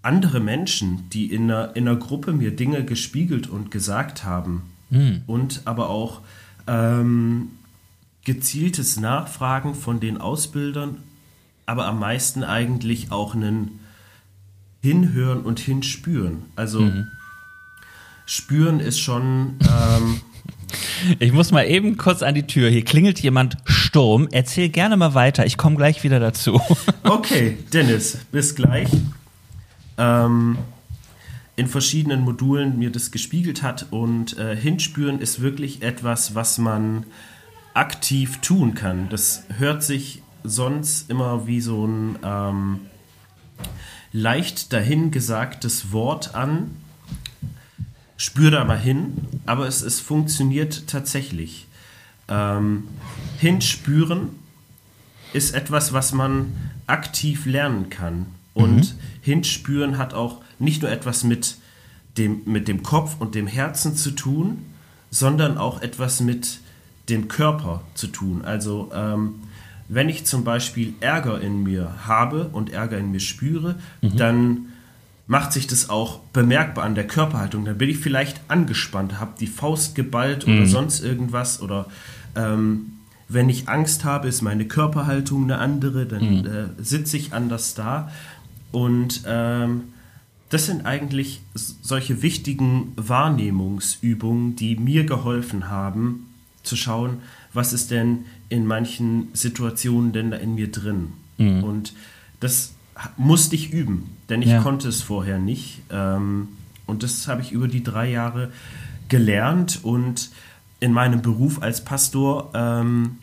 [0.01, 4.63] andere Menschen, die in einer, in einer Gruppe mir Dinge gespiegelt und gesagt haben.
[5.27, 6.21] Und aber auch
[6.67, 7.49] ähm,
[8.25, 10.97] gezieltes Nachfragen von den Ausbildern,
[11.65, 13.79] aber am meisten eigentlich auch einen
[14.81, 16.43] Hinhören und Hinspüren.
[16.55, 16.91] Also
[18.25, 20.21] spüren ist schon, ähm,
[21.19, 22.69] Ich muss mal eben kurz an die Tür.
[22.69, 24.27] Hier klingelt jemand Sturm.
[24.31, 25.45] Erzähl gerne mal weiter.
[25.45, 26.61] Ich komme gleich wieder dazu.
[27.03, 28.89] Okay, Dennis, bis gleich.
[29.97, 30.57] Ähm,
[31.55, 37.05] in verschiedenen Modulen mir das gespiegelt hat und äh, hinspüren ist wirklich etwas, was man
[37.73, 39.09] aktiv tun kann.
[39.09, 42.79] Das hört sich sonst immer wie so ein ähm,
[44.11, 46.71] leicht dahingesagtes Wort an.
[48.17, 49.13] Spür da mal hin,
[49.45, 51.67] aber es, es funktioniert tatsächlich.
[52.27, 52.87] Ähm,
[53.39, 54.29] hinspüren
[55.33, 56.51] ist etwas, was man
[56.87, 58.27] aktiv lernen kann.
[58.53, 61.55] Und hinspüren hat auch nicht nur etwas mit
[62.17, 64.65] dem, mit dem Kopf und dem Herzen zu tun,
[65.09, 66.59] sondern auch etwas mit
[67.09, 68.43] dem Körper zu tun.
[68.43, 69.35] Also ähm,
[69.93, 74.67] wenn ich zum Beispiel Ärger in mir habe und Ärger in mir spüre, dann
[75.27, 77.65] macht sich das auch bemerkbar an der Körperhaltung.
[77.65, 81.61] Dann bin ich vielleicht angespannt, habe die Faust geballt oder sonst irgendwas.
[81.61, 81.87] Oder
[82.35, 82.93] ähm,
[83.27, 88.09] wenn ich Angst habe, ist meine Körperhaltung eine andere, dann äh, sitze ich anders da.
[88.71, 89.83] Und ähm,
[90.47, 96.27] das sind eigentlich solche wichtigen Wahrnehmungsübungen, die mir geholfen haben,
[96.63, 97.17] zu schauen,
[97.53, 101.13] was ist denn in manchen Situationen denn da in mir drin.
[101.37, 101.93] Und
[102.39, 102.73] das
[103.17, 104.61] musste ich üben, denn ich Ja.
[104.61, 105.79] konnte es vorher nicht.
[105.89, 106.49] Ähm,
[106.85, 108.51] und das habe ich über die drei Jahre
[109.09, 110.29] gelernt und
[110.81, 113.17] in meinem Beruf als Pastor ähm,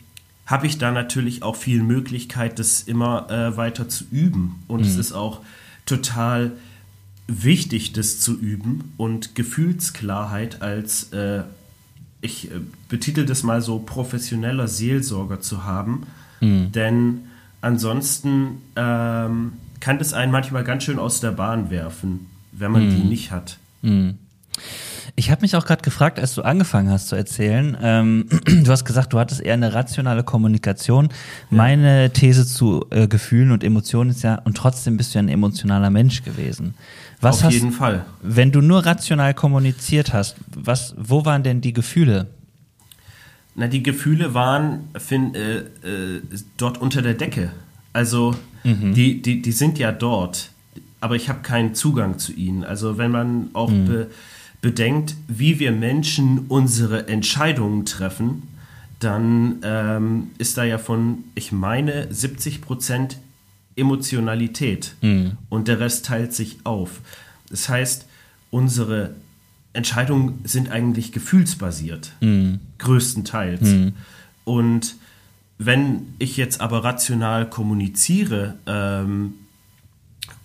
[0.47, 4.55] habe ich da natürlich auch viel Möglichkeit, das immer äh, weiter zu üben.
[4.67, 5.41] Und es ist auch
[5.85, 6.53] total
[7.27, 11.43] wichtig, das zu üben und Gefühlsklarheit als, äh,
[12.21, 12.55] ich äh,
[12.87, 16.03] betitel das mal so, professioneller Seelsorger zu haben.
[16.71, 17.21] Denn
[17.61, 23.03] ansonsten ähm, kann das einen manchmal ganz schön aus der Bahn werfen, wenn man die
[23.03, 23.57] nicht hat.
[25.15, 28.85] Ich habe mich auch gerade gefragt, als du angefangen hast zu erzählen, ähm, du hast
[28.85, 31.09] gesagt, du hattest eher eine rationale Kommunikation.
[31.49, 35.29] Meine These zu äh, Gefühlen und Emotionen ist ja, und trotzdem bist du ja ein
[35.29, 36.73] emotionaler Mensch gewesen.
[37.21, 38.05] Was Auf hast, jeden Fall.
[38.21, 42.27] Wenn du nur rational kommuniziert hast, was, wo waren denn die Gefühle?
[43.55, 46.21] Na, die Gefühle waren fin, äh, äh,
[46.57, 47.51] dort unter der Decke.
[47.91, 50.51] Also die, die, die sind ja dort,
[50.99, 52.63] aber ich habe keinen Zugang zu ihnen.
[52.63, 54.09] Also wenn man auch be,
[54.61, 58.43] bedenkt, wie wir Menschen unsere Entscheidungen treffen,
[58.99, 63.17] dann ähm, ist da ja von, ich meine, 70 Prozent
[63.75, 64.95] Emotionalität.
[65.49, 67.01] Und der Rest teilt sich auf.
[67.49, 68.05] Das heißt,
[68.51, 69.15] unsere
[69.73, 72.13] Entscheidungen sind eigentlich gefühlsbasiert,
[72.79, 73.61] größtenteils.
[74.43, 74.95] Und
[75.57, 79.33] wenn ich jetzt aber rational kommuniziere ähm,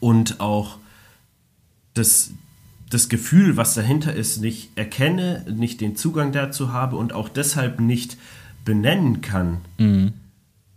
[0.01, 0.79] und auch
[1.95, 2.33] das,
[2.91, 7.81] das Gefühl, was dahinter ist, nicht erkenne, nicht den Zugang dazu habe und auch deshalb
[7.81, 8.17] nicht
[8.65, 9.59] benennen kann,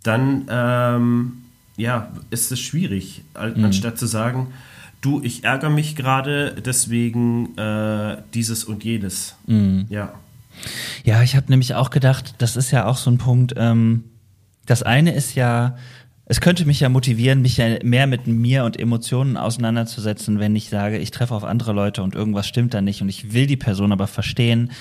[0.03, 1.33] dann ähm,
[1.77, 4.47] ja, ist es schwierig, an- anstatt zu sagen,
[5.01, 9.35] du, ich ärgere mich gerade, deswegen äh, dieses und jenes.
[9.89, 10.13] Ja.
[11.03, 13.53] Ja, ich habe nämlich auch gedacht, das ist ja auch so ein Punkt.
[13.57, 14.05] Ähm,
[14.65, 15.77] das eine ist ja,
[16.25, 20.69] es könnte mich ja motivieren, mich ja mehr mit mir und Emotionen auseinanderzusetzen, wenn ich
[20.69, 23.55] sage, ich treffe auf andere Leute und irgendwas stimmt da nicht und ich will die
[23.55, 24.71] Person aber verstehen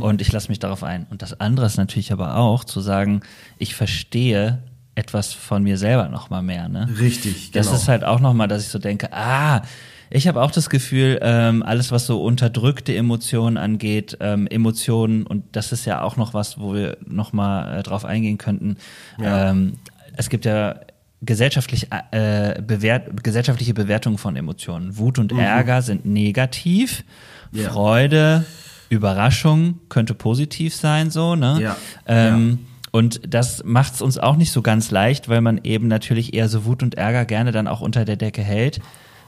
[0.00, 1.06] und ich lasse mich darauf ein.
[1.08, 3.22] Und das andere ist natürlich aber auch zu sagen,
[3.58, 4.58] ich verstehe
[4.94, 6.68] etwas von mir selber noch mal mehr.
[6.68, 6.88] Ne?
[6.98, 7.78] Richtig, Das genau.
[7.78, 9.62] ist halt auch nochmal, dass ich so denke, ah,
[10.10, 15.44] ich habe auch das Gefühl, ähm, alles, was so unterdrückte Emotionen angeht, ähm, Emotionen, und
[15.52, 18.76] das ist ja auch noch was, wo wir nochmal äh, drauf eingehen könnten.
[19.18, 19.50] Ja.
[19.50, 19.78] Ähm,
[20.16, 20.80] es gibt ja
[21.22, 24.98] gesellschaftlich, äh, bewert, gesellschaftliche Bewertungen von Emotionen.
[24.98, 27.04] Wut und Ärger sind negativ,
[27.52, 27.60] Mhm.
[27.60, 27.70] Ja.
[27.70, 28.44] Freude,
[28.88, 31.58] Überraschung könnte positiv sein, so, ne?
[31.60, 31.76] Ja.
[32.06, 32.60] Ähm,
[32.92, 36.48] Und das macht es uns auch nicht so ganz leicht, weil man eben natürlich eher
[36.48, 38.80] so Wut und Ärger gerne dann auch unter der Decke hält.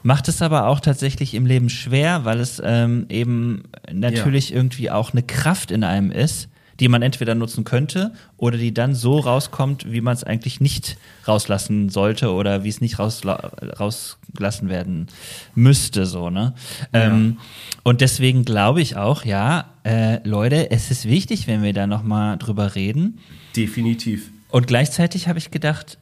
[0.02, 4.56] Macht es aber auch tatsächlich im Leben schwer, weil es ähm, eben natürlich ja.
[4.56, 8.94] irgendwie auch eine Kraft in einem ist, die man entweder nutzen könnte oder die dann
[8.94, 13.52] so rauskommt, wie man es eigentlich nicht rauslassen sollte oder wie es nicht rausla
[14.34, 15.06] rausgelassen werden
[15.54, 16.54] müsste, so, ne?
[16.92, 17.06] Ja.
[17.06, 17.38] Ähm,
[17.82, 22.38] und deswegen glaube ich auch, ja, äh, Leute, es ist wichtig, wenn wir da nochmal
[22.38, 23.18] drüber reden.
[23.56, 24.30] Definitiv.
[24.50, 25.98] Und gleichzeitig habe ich gedacht,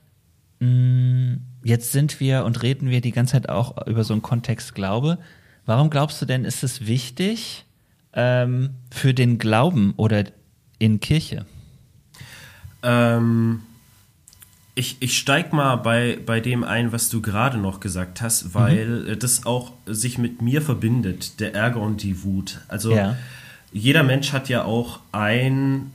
[0.60, 4.22] mh, mm, jetzt sind wir und reden wir die ganze Zeit auch über so einen
[4.22, 5.18] Kontext Glaube.
[5.64, 7.64] Warum glaubst du denn, ist es wichtig
[8.14, 10.24] ähm, für den Glauben oder
[10.78, 11.46] in Kirche?
[12.82, 13.60] Ähm,
[14.74, 19.04] ich ich steig mal bei, bei dem ein, was du gerade noch gesagt hast, weil
[19.08, 19.18] mhm.
[19.18, 22.60] das auch sich mit mir verbindet, der Ärger und die Wut.
[22.68, 23.16] Also ja.
[23.72, 25.90] jeder Mensch hat ja auch ein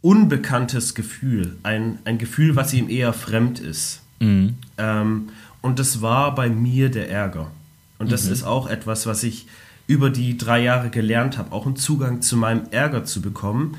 [0.00, 4.02] unbekanntes Gefühl, ein, ein Gefühl, was ihm eher fremd ist.
[4.18, 4.56] Mhm.
[4.78, 5.28] Ähm,
[5.62, 7.50] und das war bei mir der Ärger.
[7.98, 8.32] Und das mhm.
[8.32, 9.46] ist auch etwas, was ich
[9.86, 13.76] über die drei Jahre gelernt habe, auch einen Zugang zu meinem Ärger zu bekommen.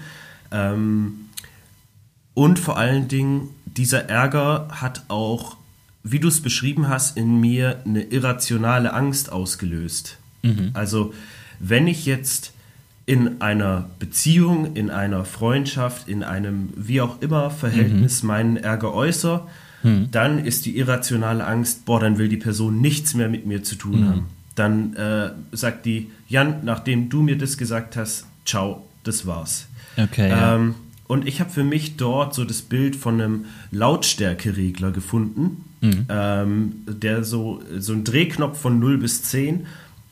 [0.52, 1.30] Ähm,
[2.34, 5.58] und vor allen Dingen, dieser Ärger hat auch,
[6.04, 10.18] wie du es beschrieben hast, in mir eine irrationale Angst ausgelöst.
[10.42, 10.72] Mhm.
[10.74, 11.14] Also,
[11.60, 12.54] wenn ich jetzt
[13.06, 18.28] in einer Beziehung, in einer Freundschaft, in einem wie auch immer Verhältnis mhm.
[18.28, 19.48] meinen Ärger äußere,
[19.84, 20.10] mhm.
[20.12, 23.76] dann ist die irrationale Angst, boah, dann will die Person nichts mehr mit mir zu
[23.76, 24.10] tun mhm.
[24.10, 24.26] haben.
[24.56, 29.68] Dann äh, sagt die, Jan, nachdem du mir das gesagt hast, ciao, das war's.
[29.98, 30.32] Okay.
[30.34, 30.76] Ähm,
[31.12, 36.06] und ich habe für mich dort so das Bild von einem Lautstärkeregler gefunden, mhm.
[36.08, 39.66] ähm, der so, so ein Drehknopf von 0 bis 10.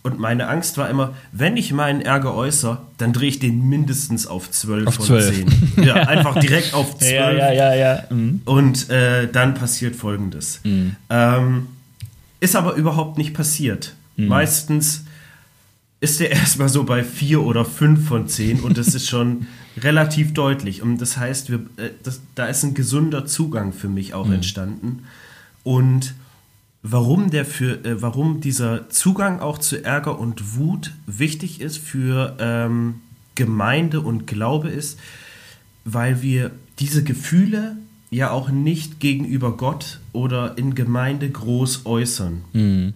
[0.03, 4.27] Und meine Angst war immer, wenn ich meinen Ärger äußere, dann drehe ich den mindestens
[4.27, 5.45] auf 12 auf von 12.
[5.75, 5.85] 10.
[5.85, 7.13] Ja, einfach direkt auf 12.
[7.13, 8.03] Ja, ja, ja, ja.
[8.09, 8.41] Mhm.
[8.43, 10.59] Und äh, dann passiert folgendes.
[10.65, 10.97] Mhm.
[11.09, 11.67] Ähm,
[12.41, 13.95] ist aber überhaupt nicht passiert.
[14.17, 14.27] Mhm.
[14.27, 15.05] Meistens
[16.01, 19.47] ist er erstmal so bei 4 oder 5 von 10 und das ist schon
[19.83, 20.81] relativ deutlich.
[20.81, 24.33] Und das heißt, wir, äh, das, da ist ein gesunder Zugang für mich auch mhm.
[24.33, 25.03] entstanden.
[25.63, 26.13] Und
[26.81, 32.35] warum, der für, äh, warum dieser Zugang auch zu Ärger und Wut wichtig ist für
[32.39, 33.01] ähm,
[33.35, 34.99] Gemeinde und Glaube ist,
[35.85, 37.77] weil wir diese Gefühle
[38.09, 42.41] ja auch nicht gegenüber Gott oder in Gemeinde groß äußern.
[42.53, 42.93] Mhm.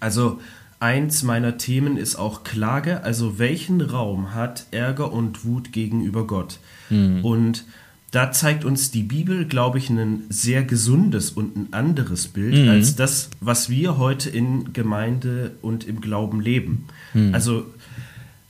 [0.00, 0.40] Also
[0.84, 6.58] eins meiner Themen ist auch Klage, also welchen Raum hat Ärger und Wut gegenüber Gott?
[6.90, 7.24] Mhm.
[7.24, 7.64] Und
[8.10, 12.68] da zeigt uns die Bibel, glaube ich, ein sehr gesundes und ein anderes Bild mhm.
[12.68, 16.84] als das, was wir heute in Gemeinde und im Glauben leben.
[17.14, 17.34] Mhm.
[17.34, 17.64] Also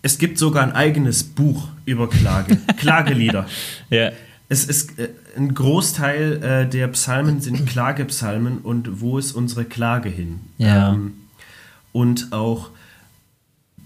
[0.03, 3.47] es gibt sogar ein eigenes Buch über Klage, Klagelieder.
[3.91, 4.11] Ja.
[4.49, 10.09] Es ist äh, ein Großteil äh, der Psalmen sind Klagepsalmen und wo ist unsere Klage
[10.09, 10.41] hin?
[10.59, 10.95] Ja.
[10.95, 11.13] Ähm,
[11.95, 12.71] und auch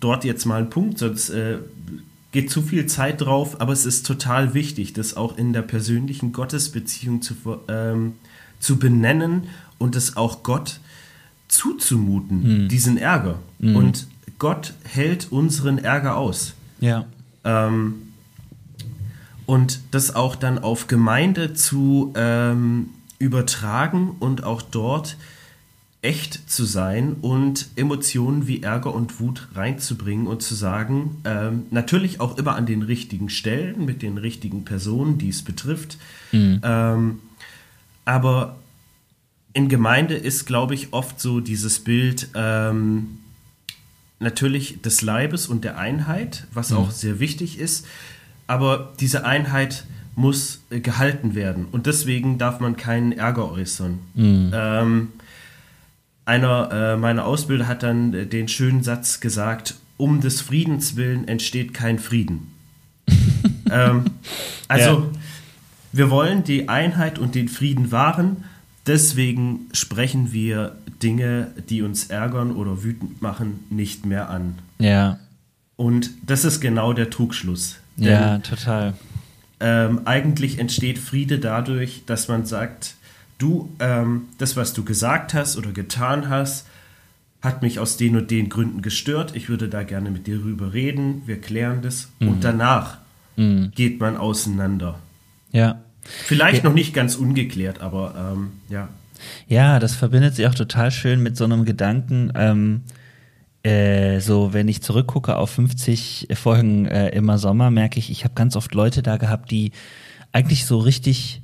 [0.01, 1.59] dort jetzt mal ein Punkt, sonst äh,
[2.33, 6.33] geht zu viel Zeit drauf, aber es ist total wichtig, das auch in der persönlichen
[6.33, 7.35] Gottesbeziehung zu,
[7.69, 8.15] ähm,
[8.61, 10.81] zu benennen und es auch Gott
[11.49, 12.69] zuzumuten, hm.
[12.69, 13.41] diesen Ärger.
[13.61, 13.77] Hm.
[13.77, 16.55] Und Gott hält unseren Ärger aus.
[16.81, 17.05] Ja.
[17.45, 17.95] Ähm,
[19.45, 25.19] und das auch dann auf Gemeinde zu ähm, übertragen und auch dort
[26.01, 32.21] echt zu sein und Emotionen wie Ärger und Wut reinzubringen und zu sagen, ähm, natürlich
[32.21, 35.99] auch immer an den richtigen Stellen, mit den richtigen Personen, die es betrifft.
[36.31, 36.61] Mhm.
[36.63, 37.19] Ähm,
[38.05, 38.57] aber
[39.55, 43.19] in Gemeinde ist, glaube ich, oft so dieses Bild ähm,
[44.21, 46.77] natürlich des Leibes und der Einheit, was mhm.
[46.77, 47.87] auch sehr wichtig ist.
[48.47, 49.85] Aber diese Einheit
[50.15, 53.99] muss äh, gehalten werden und deswegen darf man keinen Ärger äußern.
[54.15, 55.09] Mhm.
[56.29, 61.27] Einer äh, meiner Ausbilder hat dann äh, den schönen Satz gesagt, um des Friedens willen
[61.27, 62.53] entsteht kein Frieden.
[63.73, 64.05] ähm,
[64.69, 65.07] also ja.
[65.93, 68.45] wir wollen die Einheit und den Frieden wahren,
[68.87, 74.59] deswegen sprechen wir Dinge, die uns ärgern oder wütend machen, nicht mehr an.
[74.79, 75.19] Ja.
[75.77, 77.77] Und das ist genau der Trugschluss.
[77.97, 78.93] Denn, ja, total.
[79.61, 82.97] Ähm, eigentlich entsteht Friede dadurch, dass man sagt,
[83.39, 86.67] du, ähm, das, was du gesagt hast oder getan hast,
[87.41, 89.35] hat mich aus den und den Gründen gestört.
[89.37, 91.23] Ich würde da gerne mit dir rüber reden.
[91.27, 92.09] Wir klären das.
[92.19, 92.29] Mhm.
[92.29, 92.99] Und danach
[93.37, 93.71] mhm.
[93.75, 94.99] geht man auseinander.
[95.53, 95.81] Ja.
[96.03, 96.69] Vielleicht ja.
[96.69, 98.89] noch nicht ganz ungeklärt, aber ähm, ja.
[99.47, 102.33] Ja, das verbindet sich auch total schön mit so einem Gedanken.
[102.35, 102.83] Ähm,
[103.63, 108.35] äh, so, wenn ich zurückgucke auf 50 Folgen äh, immer Sommer, merke ich, ich habe
[108.35, 109.73] ganz oft Leute da gehabt, die
[110.33, 111.43] eigentlich so richtig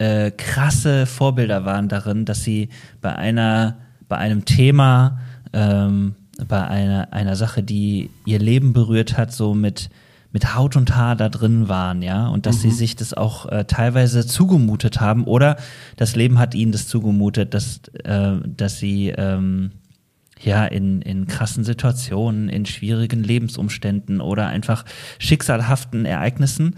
[0.00, 2.70] äh, krasse Vorbilder waren darin, dass sie
[3.02, 3.76] bei einer,
[4.08, 5.20] bei einem Thema,
[5.52, 6.14] ähm,
[6.48, 9.90] bei einer, einer Sache, die ihr Leben berührt hat, so mit,
[10.32, 12.60] mit Haut und Haar da drin waren, ja, und dass mhm.
[12.60, 15.58] sie sich das auch äh, teilweise zugemutet haben oder
[15.96, 19.72] das Leben hat ihnen das zugemutet, dass, äh, dass sie ähm,
[20.44, 24.84] ja in, in krassen Situationen, in schwierigen Lebensumständen oder einfach
[25.18, 26.76] schicksalhaften Ereignissen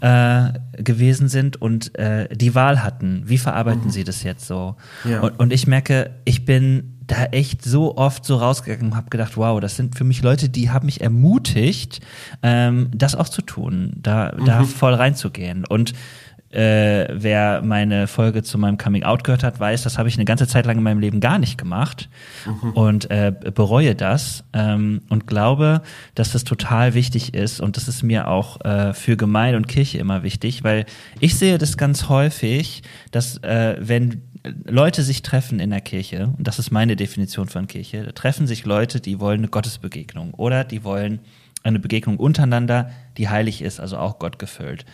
[0.00, 3.22] äh, gewesen sind und äh, die Wahl hatten.
[3.26, 3.90] Wie verarbeiten mhm.
[3.90, 4.76] sie das jetzt so?
[5.04, 5.20] Ja.
[5.20, 9.36] Und, und ich merke, ich bin da echt so oft so rausgegangen und habe gedacht,
[9.36, 12.00] wow, das sind für mich Leute, die haben mich ermutigt,
[12.42, 14.44] ähm, das auch zu tun, da, mhm.
[14.46, 15.64] da voll reinzugehen.
[15.66, 15.92] Und
[16.54, 20.24] äh, wer meine Folge zu meinem Coming Out gehört hat, weiß, das habe ich eine
[20.24, 22.08] ganze Zeit lang in meinem Leben gar nicht gemacht
[22.46, 22.70] mhm.
[22.70, 25.82] und äh, bereue das ähm, und glaube,
[26.14, 29.98] dass das total wichtig ist und das ist mir auch äh, für Gemeinde und Kirche
[29.98, 30.86] immer wichtig, weil
[31.20, 34.22] ich sehe das ganz häufig, dass äh, wenn
[34.64, 38.46] Leute sich treffen in der Kirche, und das ist meine Definition von Kirche, da treffen
[38.46, 41.20] sich Leute, die wollen eine Gottesbegegnung oder die wollen
[41.62, 44.84] eine Begegnung untereinander, die heilig ist, also auch Gott gefüllt.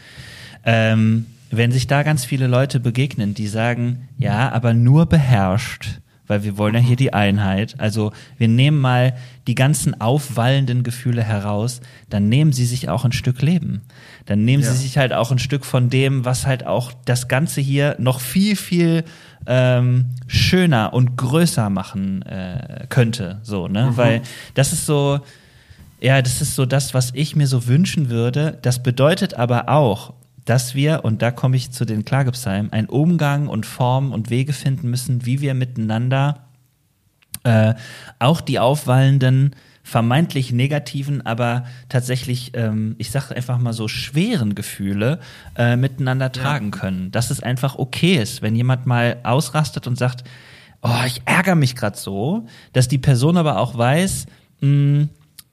[0.65, 6.45] Ähm, wenn sich da ganz viele Leute begegnen, die sagen, ja, aber nur beherrscht, weil
[6.45, 7.75] wir wollen ja hier die Einheit.
[7.79, 9.15] Also wir nehmen mal
[9.49, 13.83] die ganzen aufwallenden Gefühle heraus, dann nehmen sie sich auch ein Stück Leben.
[14.27, 14.71] Dann nehmen ja.
[14.71, 18.21] sie sich halt auch ein Stück von dem, was halt auch das Ganze hier noch
[18.21, 19.03] viel, viel
[19.47, 23.41] ähm, schöner und größer machen äh, könnte.
[23.43, 23.87] So, ne?
[23.91, 23.97] Mhm.
[23.97, 24.23] Weil
[24.55, 25.19] das ist so,
[26.01, 28.57] ja, das ist so das, was ich mir so wünschen würde.
[28.63, 30.15] Das bedeutet aber auch,
[30.45, 34.53] dass wir, und da komme ich zu den Klagepsalmen, einen Umgang und Formen und Wege
[34.53, 36.47] finden müssen, wie wir miteinander
[37.45, 37.75] äh,
[38.19, 45.21] auch die aufwallenden, vermeintlich negativen, aber tatsächlich, ähm, ich sage einfach mal so schweren Gefühle
[45.57, 46.79] äh, miteinander tragen ja.
[46.79, 47.11] können.
[47.11, 50.23] Dass es einfach okay ist, wenn jemand mal ausrastet und sagt,
[50.83, 54.27] oh, ich ärgere mich gerade so, dass die Person aber auch weiß,
[54.61, 55.09] mh, hm,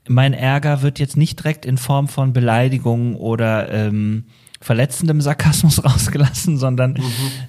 [0.09, 4.25] mein Ärger wird jetzt nicht direkt in Form von Beleidigungen oder ähm,
[4.59, 7.03] verletzendem Sarkasmus rausgelassen, sondern mhm.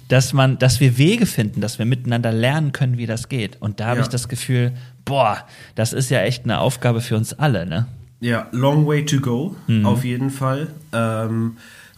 [0.09, 3.61] dass man, dass wir Wege finden, dass wir miteinander lernen können, wie das geht.
[3.61, 4.03] Und da habe ja.
[4.03, 4.73] ich das Gefühl,
[5.05, 5.45] boah,
[5.75, 7.87] das ist ja echt eine Aufgabe für uns alle, ne?
[8.21, 9.87] Ja, long way to go, mhm.
[9.87, 10.69] auf jeden Fall.
[10.93, 11.57] Ähm,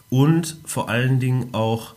[0.09, 1.95] und vor allen Dingen auch,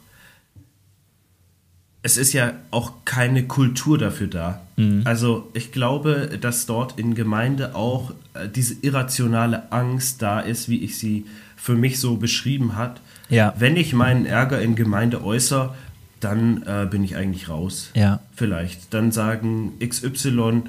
[2.02, 4.60] es ist ja auch keine Kultur dafür da.
[4.76, 5.02] Mhm.
[5.04, 10.82] Also ich glaube, dass dort in Gemeinde auch äh, diese irrationale Angst da ist, wie
[10.82, 11.26] ich sie
[11.64, 13.00] für mich so beschrieben hat.
[13.30, 13.54] Ja.
[13.56, 15.74] Wenn ich meinen Ärger in Gemeinde äußere,
[16.20, 17.88] dann äh, bin ich eigentlich raus.
[17.94, 18.20] Ja.
[18.36, 18.92] Vielleicht.
[18.92, 20.64] Dann sagen XY,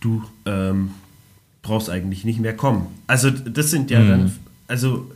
[0.00, 0.92] du ähm,
[1.60, 2.86] brauchst eigentlich nicht mehr kommen.
[3.06, 4.08] Also das sind ja mhm.
[4.08, 4.32] dann,
[4.68, 5.12] also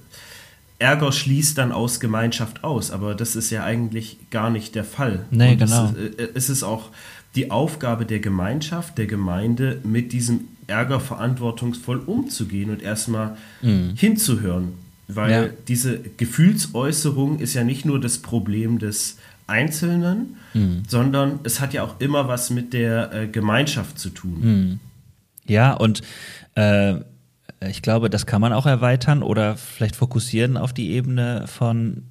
[0.79, 5.25] Ärger schließt dann aus Gemeinschaft aus, aber das ist ja eigentlich gar nicht der Fall.
[5.31, 5.95] Nee, Und genau.
[5.97, 6.91] Es, äh, es ist auch
[7.37, 13.95] die Aufgabe der Gemeinschaft, der Gemeinde, mit diesem Ärger verantwortungsvoll umzugehen und erstmal mhm.
[13.97, 14.85] hinzuhören.
[15.09, 15.49] Weil ja.
[15.69, 20.83] diese Gefühlsäußerung ist ja nicht nur das Problem des Einzelnen, mhm.
[20.89, 24.41] sondern es hat ja auch immer was mit der äh, Gemeinschaft zu tun.
[24.41, 24.81] Mhm.
[25.47, 26.03] Ja, und
[26.57, 26.97] äh,
[27.69, 32.03] ich glaube, das kann man auch erweitern oder vielleicht fokussieren auf die Ebene von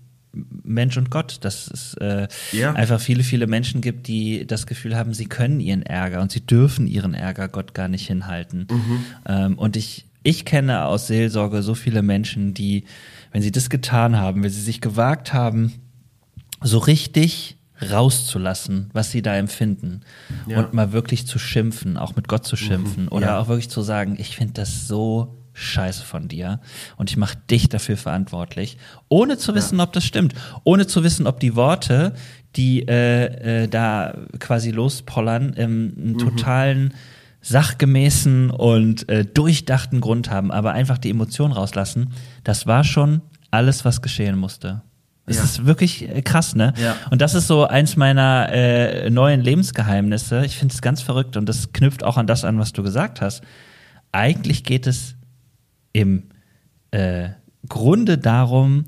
[0.63, 2.73] Mensch und Gott, dass es äh, ja.
[2.73, 6.41] einfach viele, viele Menschen gibt, die das Gefühl haben, sie können ihren Ärger und sie
[6.41, 8.67] dürfen ihren Ärger Gott gar nicht hinhalten.
[8.69, 9.05] Mhm.
[9.25, 12.85] Ähm, und ich ich kenne aus Seelsorge so viele Menschen, die,
[13.31, 15.73] wenn sie das getan haben, wenn sie sich gewagt haben,
[16.61, 17.57] so richtig
[17.91, 20.01] rauszulassen, was sie da empfinden
[20.47, 20.59] ja.
[20.59, 23.39] und mal wirklich zu schimpfen, auch mit Gott zu schimpfen mhm, oder ja.
[23.39, 26.59] auch wirklich zu sagen, ich finde das so scheiße von dir
[26.97, 28.77] und ich mache dich dafür verantwortlich,
[29.09, 29.83] ohne zu wissen, ja.
[29.83, 32.13] ob das stimmt, ohne zu wissen, ob die Worte,
[32.55, 36.17] die äh, äh, da quasi lospollern, im, im mhm.
[36.17, 36.93] totalen
[37.45, 42.11] sachgemäßen und äh, durchdachten Grund haben, aber einfach die Emotionen rauslassen,
[42.43, 43.21] das war schon
[43.51, 44.81] alles, was geschehen musste.
[45.27, 45.43] Es ja.
[45.43, 46.73] ist wirklich äh, krass, ne?
[46.77, 46.95] Ja.
[47.11, 50.43] Und das ist so eins meiner äh, neuen Lebensgeheimnisse.
[50.43, 53.21] Ich finde es ganz verrückt und das knüpft auch an das an, was du gesagt
[53.21, 53.43] hast.
[54.11, 55.15] Eigentlich geht es
[55.93, 56.23] im
[56.89, 57.29] äh,
[57.69, 58.85] Grunde darum,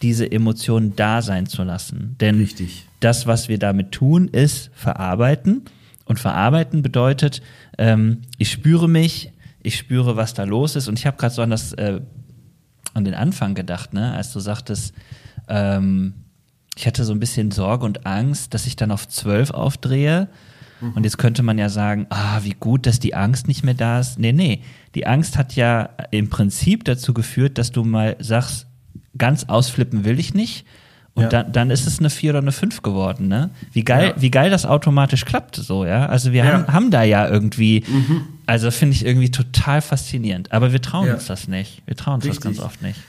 [0.00, 2.16] diese Emotionen da sein zu lassen.
[2.20, 2.86] Denn Richtig.
[3.00, 5.64] das, was wir damit tun, ist verarbeiten.
[6.06, 7.42] Und verarbeiten bedeutet,
[7.78, 10.88] ähm, ich spüre mich, ich spüre, was da los ist.
[10.88, 12.00] Und ich habe gerade so an das, äh,
[12.94, 14.94] an den Anfang gedacht, ne, als du sagtest,
[15.48, 16.14] ähm,
[16.76, 20.28] ich hatte so ein bisschen Sorge und Angst, dass ich dann auf zwölf aufdrehe.
[20.80, 20.92] Mhm.
[20.92, 24.00] Und jetzt könnte man ja sagen, ah, wie gut, dass die Angst nicht mehr da
[24.00, 24.18] ist.
[24.18, 24.62] Nee, nee.
[24.94, 28.66] Die Angst hat ja im Prinzip dazu geführt, dass du mal sagst,
[29.16, 30.66] ganz ausflippen will ich nicht
[31.18, 31.28] Und Ja.
[31.42, 33.50] dann, dann ist es eine 4 oder eine 5 geworden, ne?
[33.72, 34.22] Wie geil, Ja.
[34.22, 36.06] wie geil das automatisch klappt, so, ja?
[36.06, 36.52] Also wir Ja.
[36.52, 37.84] haben, haben da ja irgendwie,
[38.46, 40.52] also finde ich irgendwie total faszinierend.
[40.52, 41.82] Aber wir trauen uns das nicht.
[41.86, 42.44] Wir trauen uns das Richtig.
[42.44, 43.00] ganz oft nicht.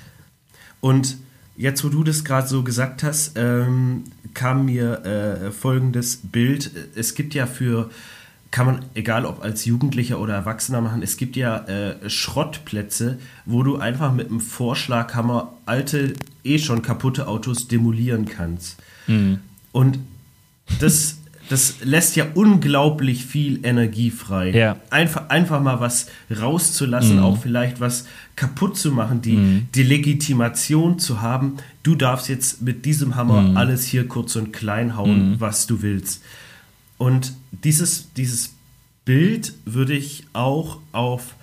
[0.82, 1.18] Und
[1.55, 6.72] jetzt, wo du das gerade so gesagt hast, ähm, kam mir äh, folgendes Bild.
[6.95, 7.89] Es gibt ja für,
[8.52, 13.62] kann man, egal ob als Jugendlicher oder Erwachsener machen, es gibt ja äh, Schrottplätze, wo
[13.62, 18.78] du einfach mit einem Vorschlaghammer alte, eh schon kaputte Autos demolieren kannst.
[19.72, 20.00] Und
[20.80, 21.20] das,
[21.50, 24.50] das lässt ja unglaublich viel Energie frei.
[24.52, 24.78] Ja.
[24.89, 31.22] Einfach, einfach mal was rauszulassen, auch vielleicht was kaputt zu machen, die, die Legitimation zu
[31.22, 35.82] haben, du darfst jetzt mit diesem Hammer alles hier kurz und klein hauen, was du
[35.84, 36.24] willst.
[37.00, 38.54] Und dieses, dieses
[39.06, 41.34] Bild würde ich auch auf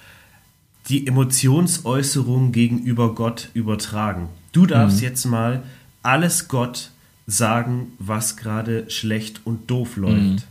[0.88, 4.28] die Emotionsäußerung gegenüber Gott übertragen.
[4.52, 5.64] Du darfst jetzt mal
[6.02, 6.92] alles Gott
[7.26, 10.46] sagen, was gerade schlecht und doof läuft.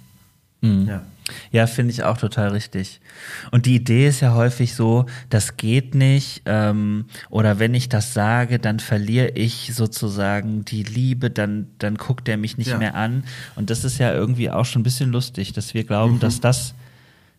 [0.87, 1.03] Ja.
[1.51, 2.99] Ja, finde ich auch total richtig.
[3.51, 8.13] Und die Idee ist ja häufig so, das geht nicht, ähm, oder wenn ich das
[8.13, 12.77] sage, dann verliere ich sozusagen die Liebe, dann, dann guckt er mich nicht Ja.
[12.77, 13.23] mehr an.
[13.55, 16.19] Und das ist ja irgendwie auch schon ein bisschen lustig, dass wir glauben, Mhm.
[16.19, 16.73] dass das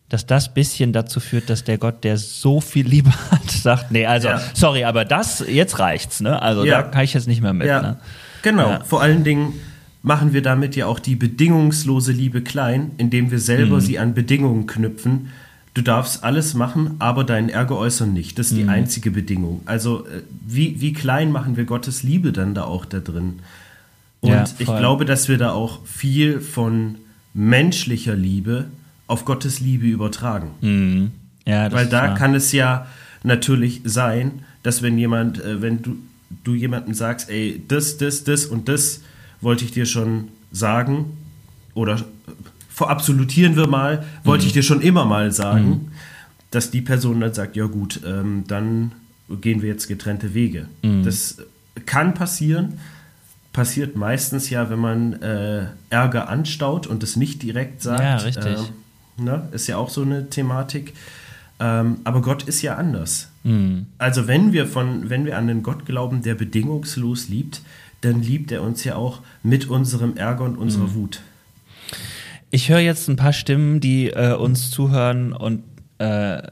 [0.08, 4.06] dass das bisschen dazu führt, dass der Gott, der so viel Liebe hat, sagt, nee,
[4.06, 4.40] also, Ja.
[4.54, 6.40] sorry, aber das, jetzt reicht's, ne?
[6.40, 6.82] Also Ja.
[6.82, 7.98] da kann ich jetzt nicht mehr mit, ne?
[8.42, 8.78] genau.
[8.84, 9.54] Vor allen Dingen
[10.02, 13.42] machen wir damit ja auch die bedingungslose Liebe klein, indem wir Mhm.
[13.42, 15.28] selber sie an Bedingungen knüpfen.
[15.74, 18.38] Du darfst alles machen, aber deinen Ärger äußern nicht.
[18.38, 18.56] Das ist Mhm.
[18.56, 19.60] die einzige Bedingung.
[19.66, 23.40] Also äh, wie, wie klein machen wir Gottes Liebe dann da auch da drin?
[24.20, 26.96] Und Ja, ich glaube, dass wir da auch viel von
[27.34, 28.66] menschlicher Liebe
[29.06, 30.48] auf Gottes Liebe übertragen.
[30.62, 31.10] Mhm.
[31.46, 32.86] Ja, Weil da kann es ja
[33.22, 35.96] natürlich sein, dass wenn jemand, äh, wenn du,
[36.42, 39.02] du jemandem sagst, ey, das, das, das und das
[39.46, 41.16] wollte ich dir schon sagen,
[41.74, 42.00] oder äh,
[42.68, 44.48] verabsolutieren wir mal, wollte Mhm.
[44.48, 45.92] ich dir schon immer mal sagen,
[46.50, 48.90] dass die Person dann sagt, ja gut, ähm, dann
[49.40, 50.66] gehen wir jetzt getrennte Wege.
[50.82, 51.04] Mhm.
[51.04, 51.36] Das
[51.86, 52.78] kann passieren,
[53.52, 58.02] passiert meistens ja, wenn man äh, Ärger anstaut und es nicht direkt sagt.
[58.02, 58.58] Ja, richtig.
[59.18, 59.48] Ähm, ne?
[59.52, 60.92] Ist ja auch so eine Thematik.
[61.60, 63.28] Ähm, aber Gott ist ja anders.
[63.44, 63.86] Mhm.
[63.98, 67.62] Also wenn wir von, wenn wir an den Gott glauben, der bedingungslos liebt,
[68.00, 71.20] dann liebt er uns ja auch mit unserem Ärger und unserer Wut.
[72.50, 75.64] Ich höre jetzt ein paar Stimmen, die äh, uns zuhören und
[75.98, 76.42] äh,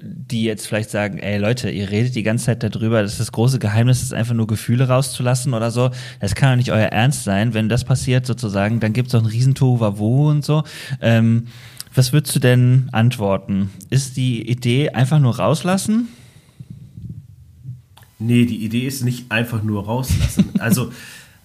[0.00, 3.58] die jetzt vielleicht sagen, ey Leute, ihr redet die ganze Zeit darüber, dass das große
[3.58, 5.90] Geheimnis ist, einfach nur Gefühle rauszulassen oder so.
[6.20, 7.54] Das kann doch nicht euer Ernst sein.
[7.54, 10.62] Wenn das passiert sozusagen, dann gibt es doch ein Riesentohu Wavu und so.
[11.00, 11.46] Ähm,
[11.94, 13.70] was würdest du denn antworten?
[13.88, 16.08] Ist die Idee einfach nur rauslassen?
[18.18, 20.50] Nee, die Idee ist nicht einfach nur rauslassen.
[20.58, 20.92] Also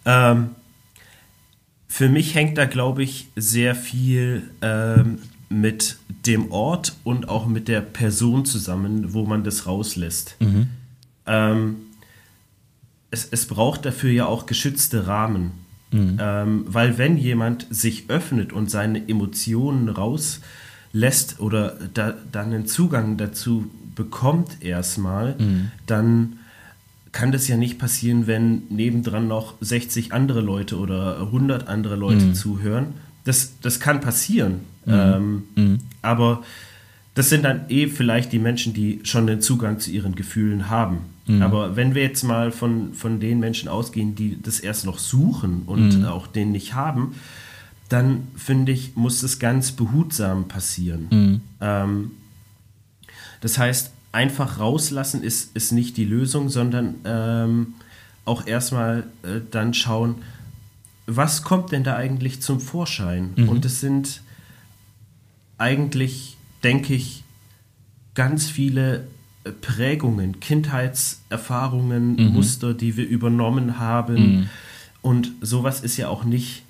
[0.05, 0.49] ähm,
[1.87, 7.67] für mich hängt da, glaube ich, sehr viel ähm, mit dem Ort und auch mit
[7.67, 10.35] der Person zusammen, wo man das rauslässt.
[11.25, 11.75] Ähm,
[13.11, 15.51] es, es braucht dafür ja auch geschützte Rahmen.
[16.19, 23.17] Ähm, weil wenn jemand sich öffnet und seine Emotionen rauslässt oder da, dann einen Zugang
[23.17, 25.35] dazu bekommt erstmal,
[25.87, 26.38] dann
[27.11, 32.33] kann das ja nicht passieren, wenn nebendran noch 60 andere Leute oder 100 andere Leute
[32.33, 32.87] zuhören.
[33.23, 34.61] Das, das kann passieren.
[34.87, 35.43] Ähm,
[36.01, 36.43] Aber
[37.15, 40.99] das sind dann eh vielleicht die Menschen, die schon den Zugang zu ihren Gefühlen haben.
[41.43, 45.63] Aber wenn wir jetzt mal von, von den Menschen ausgehen, die das erst noch suchen
[45.67, 47.13] und auch den nicht haben,
[47.87, 51.07] dann finde ich, muss das ganz behutsam passieren.
[51.61, 52.11] Ähm,
[53.41, 57.73] das heißt, einfach rauslassen ist, ist nicht die Lösung, sondern ähm,
[58.25, 60.15] auch erstmal äh, dann schauen,
[61.05, 63.33] was kommt denn da eigentlich zum Vorschein?
[63.47, 64.21] Und es sind
[65.57, 67.23] eigentlich, denke ich,
[68.13, 69.07] ganz viele
[69.43, 74.49] äh, Prägungen, Kindheitserfahrungen, Muster, die wir übernommen haben.
[75.01, 76.63] Und sowas ist ja auch nicht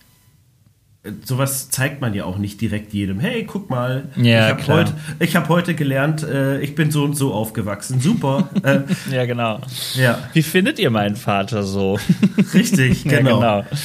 [1.23, 3.19] sowas zeigt man ja auch nicht direkt jedem.
[3.19, 7.03] Hey, guck mal, Ja, ich habe heute, ich hab heute gelernt, äh, ich bin so
[7.03, 8.01] und so aufgewachsen.
[8.01, 8.49] Super.
[8.63, 8.81] äh,
[9.11, 9.61] Ja, genau.
[9.95, 11.97] ja, Wie findet ihr meinen Vater so?
[12.53, 13.41] richtig, genau.
[13.41, 13.77] Ja, genau.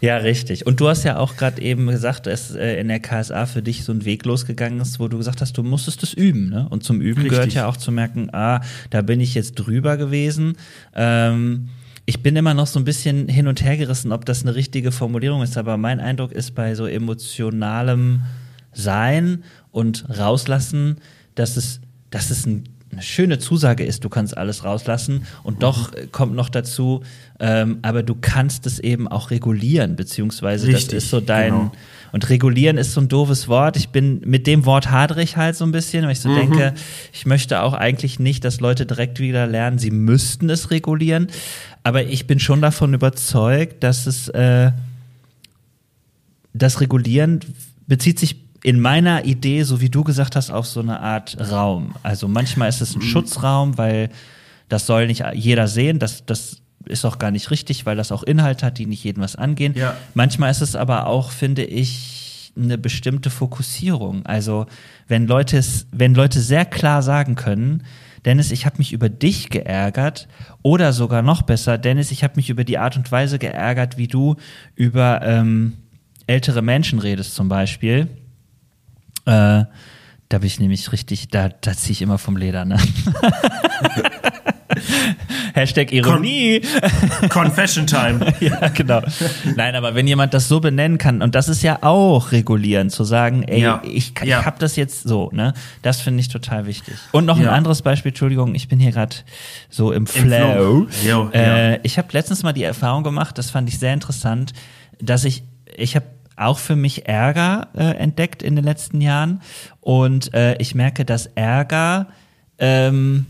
[0.00, 0.66] Ja, richtig.
[0.66, 3.84] Und du hast ja auch gerade eben gesagt, dass äh, in der KSA für dich
[3.84, 6.50] so ein Weg losgegangen ist, wo du gesagt hast, du musstest es üben.
[6.50, 6.66] Ne?
[6.68, 7.30] Und zum Üben Richtig.
[7.30, 10.58] gehört ja auch zu merken, ah, da bin ich jetzt drüber gewesen.
[10.94, 11.70] Ähm,
[12.06, 14.92] ich bin immer noch so ein bisschen hin und her gerissen, ob das eine richtige
[14.92, 18.22] Formulierung ist, aber mein Eindruck ist bei so emotionalem
[18.72, 20.96] Sein und Rauslassen,
[21.34, 21.80] dass es,
[22.10, 22.64] dass es ein,
[22.94, 27.02] eine schöne Zusage ist, du kannst alles rauslassen und doch äh, kommt noch dazu,
[27.40, 31.72] ähm, aber du kannst es eben auch regulieren, beziehungsweise Richtig, das ist so dein genau.
[32.12, 33.76] und regulieren ist so ein doofes Wort.
[33.76, 36.34] Ich bin mit dem Wort hadere ich halt so ein bisschen, weil ich so Mhm.
[36.36, 36.74] denke,
[37.12, 41.26] ich möchte auch eigentlich nicht, dass Leute direkt wieder lernen, sie müssten es regulieren,
[41.82, 44.70] aber ich bin schon davon überzeugt, dass es äh,
[46.52, 47.40] das Regulieren
[47.86, 51.94] bezieht sich in meiner Idee, so wie du gesagt hast, auf so eine Art Raum.
[52.02, 52.84] Also manchmal ist Mhm.
[52.84, 54.08] es ein Schutzraum, weil
[54.70, 55.98] das soll nicht jeder sehen.
[55.98, 59.22] Das, das ist auch gar nicht richtig, weil das auch Inhalte hat, die nicht jedem
[59.22, 59.74] was angehen.
[59.76, 59.94] Ja.
[60.14, 64.24] Manchmal ist es aber auch, finde ich, eine bestimmte Fokussierung.
[64.24, 64.64] Also
[65.08, 67.82] wenn Leute es, wenn Leute sehr klar sagen können,
[68.24, 70.26] Dennis, ich habe mich über dich geärgert
[70.62, 74.08] oder sogar noch besser, Dennis, ich habe mich über die Art und Weise geärgert, wie
[74.08, 74.36] du
[74.74, 75.74] über ähm,
[76.26, 78.08] ältere Menschen redest zum Beispiel.
[79.26, 79.64] Äh,
[80.28, 82.78] da bin ich nämlich richtig, da, da ziehe ich immer vom Leder, ne?
[85.54, 86.62] Hashtag Ironie.
[87.28, 88.32] Confession Time.
[88.40, 89.02] ja, genau.
[89.56, 93.04] Nein, aber wenn jemand das so benennen kann, und das ist ja auch regulieren, zu
[93.04, 93.82] sagen, ey, Ja.
[93.84, 94.44] ich, ich Ja.
[94.44, 95.54] habe das jetzt so, ne?
[95.82, 96.94] Das finde ich total wichtig.
[97.12, 97.52] Und noch ein Ja.
[97.52, 99.14] anderes Beispiel, Entschuldigung, ich bin hier gerade
[99.68, 100.86] so im Flow.
[100.88, 101.08] Flow.
[101.08, 101.78] Jo, äh.
[101.82, 104.52] Ich habe letztens mal die Erfahrung gemacht, das fand ich sehr interessant,
[105.00, 105.44] dass ich,
[105.76, 106.06] ich habe
[106.36, 109.40] auch für mich Ärger äh, entdeckt in den letzten Jahren
[109.80, 112.08] und äh, ich merke, dass Ärger
[112.58, 113.26] ähm,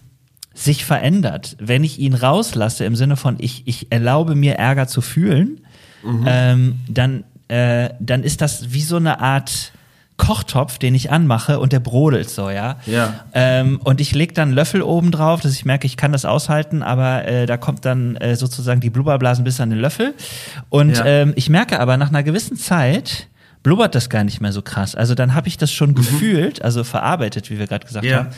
[0.54, 1.56] sich verändert.
[1.58, 5.60] Wenn ich ihn rauslasse im Sinne von ich, ich erlaube mir Ärger zu fühlen,
[6.26, 9.72] ähm, dann, äh, dann ist das wie so eine Art
[10.16, 12.78] Kochtopf, den ich anmache und der brodelt so, ja.
[12.86, 13.24] Ja.
[13.32, 16.82] Ähm, und ich lege dann Löffel oben drauf, dass ich merke, ich kann das aushalten,
[16.84, 20.14] aber äh, da kommt dann äh, sozusagen die Blubberblasen bis an den Löffel.
[20.68, 21.04] Und Ja.
[21.04, 23.28] ähm, ich merke aber nach einer gewissen Zeit
[23.64, 24.94] blubbert das gar nicht mehr so krass.
[24.94, 28.18] Also dann habe ich das schon gefühlt, also verarbeitet, wie wir gerade gesagt Ja.
[28.18, 28.28] haben.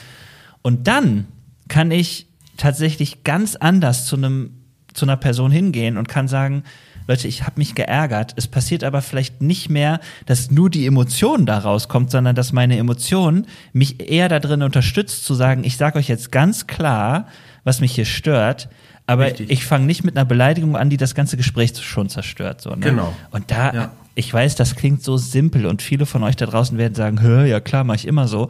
[0.62, 1.26] Und dann
[1.68, 4.50] kann ich tatsächlich ganz anders zu einem
[4.94, 6.62] zu einer Person hingehen und kann sagen,
[7.08, 8.32] Leute, ich habe mich geärgert.
[8.36, 12.76] Es passiert aber vielleicht nicht mehr, dass nur die Emotion da rauskommt, sondern dass meine
[12.78, 17.26] Emotion mich eher darin unterstützt zu sagen, ich sage euch jetzt ganz klar,
[17.64, 18.68] was mich hier stört,
[19.06, 19.50] aber Richtig.
[19.50, 22.60] ich fange nicht mit einer Beleidigung an, die das ganze Gespräch schon zerstört.
[22.60, 22.78] So, ne?
[22.80, 23.14] Genau.
[23.30, 23.92] Und da, Ja.
[24.16, 27.44] ich weiß, das klingt so simpel und viele von euch da draußen werden sagen, hör,
[27.44, 28.48] ja klar, mache ich immer so.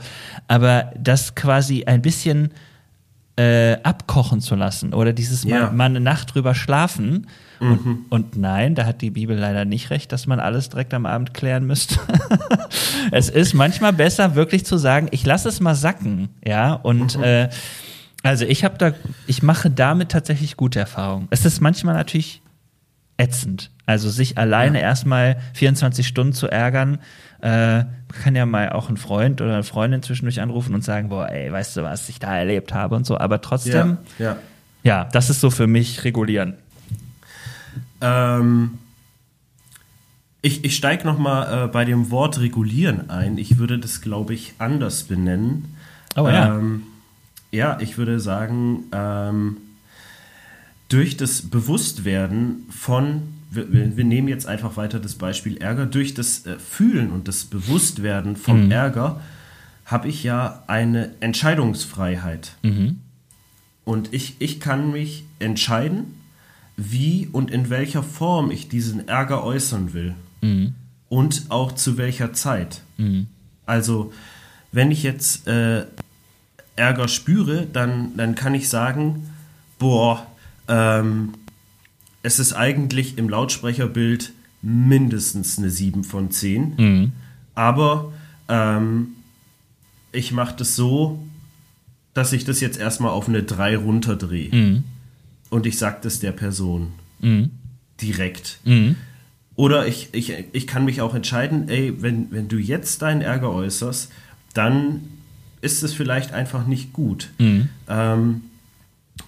[0.48, 2.52] Aber das quasi ein bisschen
[3.38, 5.64] äh, abkochen zu lassen oder dieses Ja.
[5.66, 7.26] mal, mal eine Nacht drüber schlafen.
[7.60, 11.06] Und, und nein, da hat die Bibel leider nicht recht, dass man alles direkt am
[11.06, 11.98] Abend klären müsste.
[13.12, 16.74] es ist manchmal besser, wirklich zu sagen, ich lasse es mal sacken, ja.
[16.74, 17.48] Und äh,
[18.22, 18.92] also ich habe da,
[19.26, 21.28] ich mache damit tatsächlich gute Erfahrungen.
[21.30, 22.42] Es ist manchmal natürlich
[23.18, 23.70] ätzend.
[23.86, 26.98] Also sich alleine erstmal 24 Stunden zu ärgern,
[27.40, 27.84] äh,
[28.22, 31.52] kann ja mal auch ein Freund oder eine Freundin zwischendurch anrufen und sagen, boah, ey,
[31.52, 33.16] weißt du, was ich da erlebt habe und so.
[33.16, 34.24] Aber trotzdem, Ja.
[34.24, 34.36] ja.
[34.82, 36.54] ja, das ist so für mich regulieren.
[38.00, 38.78] Ähm,
[40.42, 43.38] ich ich steige nochmal äh, bei dem Wort regulieren ein.
[43.38, 45.74] Ich würde das, glaube ich, anders benennen.
[46.16, 46.56] Oh ja.
[46.56, 46.82] Ähm,
[47.50, 49.56] ja, ich würde sagen, ähm,
[50.88, 56.46] durch das Bewusstwerden von, wir, wir nehmen jetzt einfach weiter das Beispiel Ärger, durch das
[56.46, 59.20] äh, Fühlen und das Bewusstwerden vom Ärger
[59.84, 62.56] habe ich ja eine Entscheidungsfreiheit.
[63.84, 66.15] Und ich, ich kann mich entscheiden,
[66.76, 70.14] wie und in welcher Form ich diesen Ärger äußern will.
[71.08, 72.82] Und auch zu welcher Zeit.
[73.64, 74.12] Also,
[74.72, 75.86] wenn ich jetzt äh,
[76.76, 79.30] Ärger spüre, dann, dann kann ich sagen,
[79.78, 80.26] boah,
[80.68, 81.34] ähm,
[82.22, 86.74] es ist eigentlich im Lautsprecherbild mindestens eine 7 von 10.
[87.54, 88.12] Aber
[88.48, 89.08] ähm,
[90.12, 91.20] ich mache das so,
[92.14, 94.82] dass ich das jetzt erstmal auf eine 3 runterdrehe.
[95.50, 96.92] Und ich sage das der Person
[98.00, 98.58] direkt.
[99.54, 103.50] Oder ich, ich, ich kann mich auch entscheiden, ey, wenn, wenn du jetzt deinen Ärger
[103.52, 104.12] äußerst,
[104.52, 105.00] dann
[105.62, 107.30] ist es vielleicht einfach nicht gut.
[107.88, 108.42] Ähm,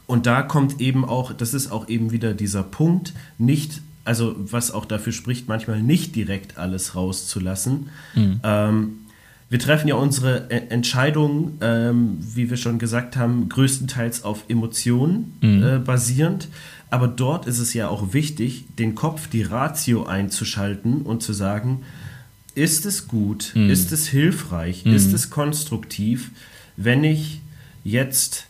[0.06, 4.70] und da kommt eben auch, das ist auch eben wieder dieser Punkt, nicht, also was
[4.70, 7.88] auch dafür spricht, manchmal nicht direkt alles rauszulassen.
[8.42, 8.98] Ähm,
[9.50, 15.38] wir treffen ja unsere E- Entscheidungen, ähm, wie wir schon gesagt haben, größtenteils auf Emotionen
[15.42, 16.48] äh, basierend.
[16.90, 21.82] Aber dort ist es ja auch wichtig, den Kopf, die Ratio einzuschalten und zu sagen,
[22.54, 26.30] ist es gut, ist es hilfreich, ist es konstruktiv,
[26.76, 27.40] wenn ich
[27.84, 28.46] jetzt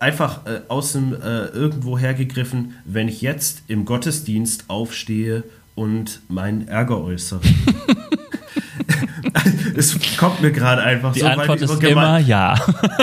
[0.00, 5.44] einfach äh, aus dem äh, irgendwo hergegriffen, wenn ich jetzt im Gottesdienst aufstehe
[5.74, 7.40] und meinen Ärger äußere.
[9.76, 11.26] Das kommt mir gerade einfach Die so.
[11.26, 12.54] Antwort ist immer ja.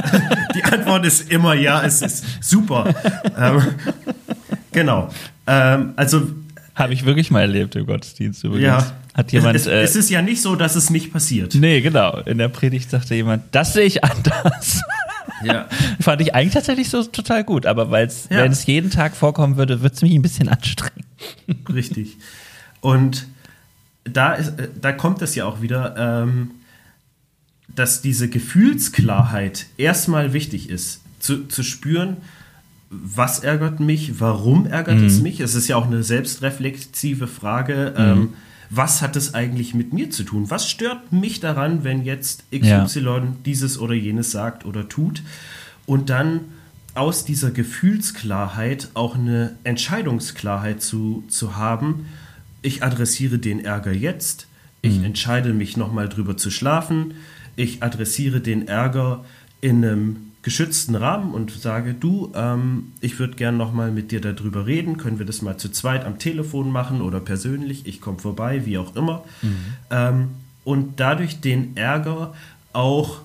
[0.56, 2.94] Die Antwort ist immer ja, es ist super.
[3.38, 3.62] ähm,
[4.72, 5.10] genau.
[5.48, 6.28] Ähm, also,
[6.76, 8.64] Habe ich wirklich mal erlebt im Gottesdienst übrigens.
[8.66, 8.92] ja.
[9.14, 9.56] Hat jemand.
[9.56, 11.56] es, äh, es ist ja nicht so, dass es nicht passiert.
[11.56, 12.18] nee, genau.
[12.26, 14.82] In der Predigt sagte jemand, das sehe ich anders.
[15.44, 15.68] Ja.
[16.02, 18.40] Fand ich eigentlich tatsächlich so total gut, aber weil's, Ja.
[18.40, 21.06] wenn es jeden Tag vorkommen würde, würde es mich ein bisschen anstrengen.
[21.74, 22.18] Richtig.
[22.82, 23.28] Und
[24.06, 26.52] da, ist, äh, da kommt es ja auch wieder, ähm,
[27.68, 32.18] dass diese Gefühlsklarheit erstmal wichtig ist, zu, zu spüren,
[32.90, 35.40] was ärgert mich, warum ärgert es mich.
[35.42, 37.94] Es ist ja auch eine selbstreflexive Frage.
[37.98, 38.34] Ähm,
[38.70, 40.50] was hat es eigentlich mit mir zu tun?
[40.50, 45.24] Was stört mich daran, wenn jetzt XY dieses oder jenes sagt oder tut?
[45.86, 46.42] Und dann
[46.94, 52.06] aus dieser Gefühlsklarheit auch eine Entscheidungsklarheit zu, zu haben.
[52.66, 54.48] Ich adressiere den Ärger jetzt.
[54.82, 57.14] Ich entscheide mich nochmal drüber zu schlafen.
[57.56, 59.24] Ich adressiere den Ärger
[59.62, 64.66] in einem geschützten Rahmen und sage, du, ähm, ich würde gern nochmal mit dir darüber
[64.66, 64.98] reden.
[64.98, 67.86] Können wir das mal zu zweit am Telefon machen oder persönlich?
[67.86, 69.24] Ich komme vorbei, wie auch immer.
[69.92, 70.30] Ähm,
[70.64, 72.34] und dadurch den Ärger
[72.74, 73.22] auch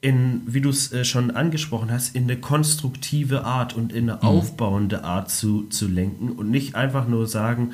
[0.00, 4.22] in, wie du es äh, schon angesprochen hast, in eine konstruktive Art und in eine
[4.22, 7.72] aufbauende Art zu, zu lenken und nicht einfach nur sagen,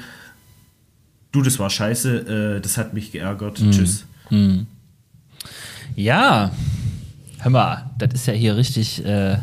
[1.33, 4.05] du, das war scheiße, äh, das hat mich geärgert, tschüss.
[5.97, 6.51] Ja,
[7.41, 9.37] hör mal, das ist ja hier richtig äh,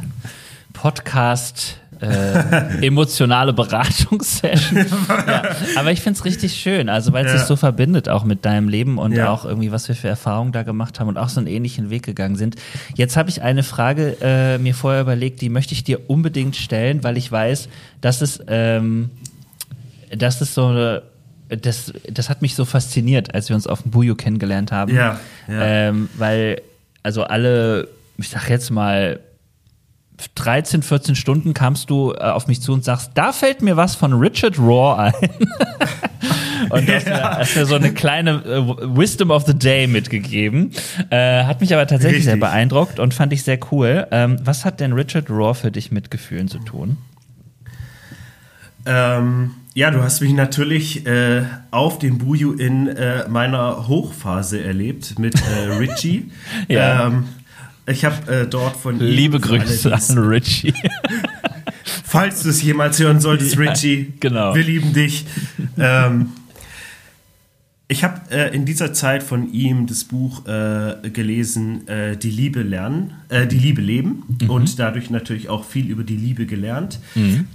[0.73, 1.75] Podcast.
[2.01, 4.85] Äh, emotionale Beratungssession.
[5.09, 5.43] ja,
[5.75, 7.37] aber ich finde es richtig schön, also weil es Ja.
[7.39, 9.29] sich so verbindet auch mit deinem Leben und Ja.
[9.29, 12.03] auch irgendwie, was wir für Erfahrungen da gemacht haben und auch so einen ähnlichen Weg
[12.03, 12.55] gegangen sind.
[12.95, 17.03] Jetzt habe ich eine Frage äh, mir vorher überlegt, die möchte ich dir unbedingt stellen,
[17.03, 17.67] weil ich weiß,
[17.99, 19.09] dass es, ähm,
[20.17, 21.01] das ist so eine,
[21.49, 24.93] das, das hat mich so fasziniert, als wir uns auf dem Bujo kennengelernt haben.
[24.95, 25.61] Ja, ja.
[25.63, 26.61] Ähm, weil,
[27.03, 27.87] also alle,
[28.17, 29.19] ich sag jetzt mal,
[30.35, 33.95] 13, 14 Stunden kamst du äh, auf mich zu und sagst, da fällt mir was
[33.95, 35.29] von Richard Raw ein.
[36.71, 37.37] und das, Ja.
[37.37, 40.71] hast mir so eine kleine äh, Wisdom of the Day mitgegeben.
[41.09, 42.49] Äh, hat mich aber tatsächlich sehr Richtig.
[42.49, 44.07] beeindruckt und fand ich sehr cool.
[44.11, 46.97] Ähm, was hat denn Richard Raw für dich mit Gefühlen zu tun?
[48.85, 55.17] Ähm, ja, du hast mich natürlich äh, auf dem Buju in äh, meiner Hochphase erlebt
[55.17, 56.32] mit äh, Richie.
[56.67, 57.07] Ja.
[57.07, 57.23] ähm,
[57.88, 60.73] ich habe äh, dort von Liebe Grüße an Richie.
[62.03, 64.53] Falls du es jemals hören solltest, Ja, Richie, genau.
[64.53, 65.25] wir lieben dich.
[65.77, 66.32] ähm,
[67.88, 72.61] ich habe äh, in dieser Zeit von ihm das Buch äh, gelesen, äh, Die Liebe
[72.63, 74.49] lernen, äh, die Liebe leben Mhm.
[74.49, 76.99] und dadurch natürlich auch viel über die Liebe gelernt.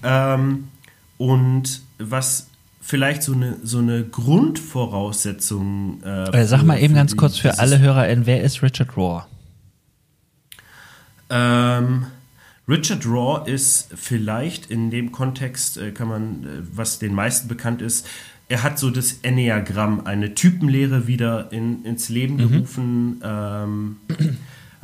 [0.03, 0.65] Ähm,
[1.19, 2.49] und was
[2.81, 6.03] vielleicht so eine, so eine Grundvoraussetzung.
[6.05, 9.25] Äh, Äh, sag mal eben ganz kurz für alle HörerInnen, wer ist Richard Raw?
[11.31, 12.07] Ähm,
[12.69, 17.83] Richard Raw ist vielleicht in dem Kontext, äh, kann man, äh, was den meisten bekannt
[17.83, 18.07] ist,
[18.49, 23.97] er hat so das Enneagramm, eine Typenlehre wieder in, ins Leben gerufen, ähm,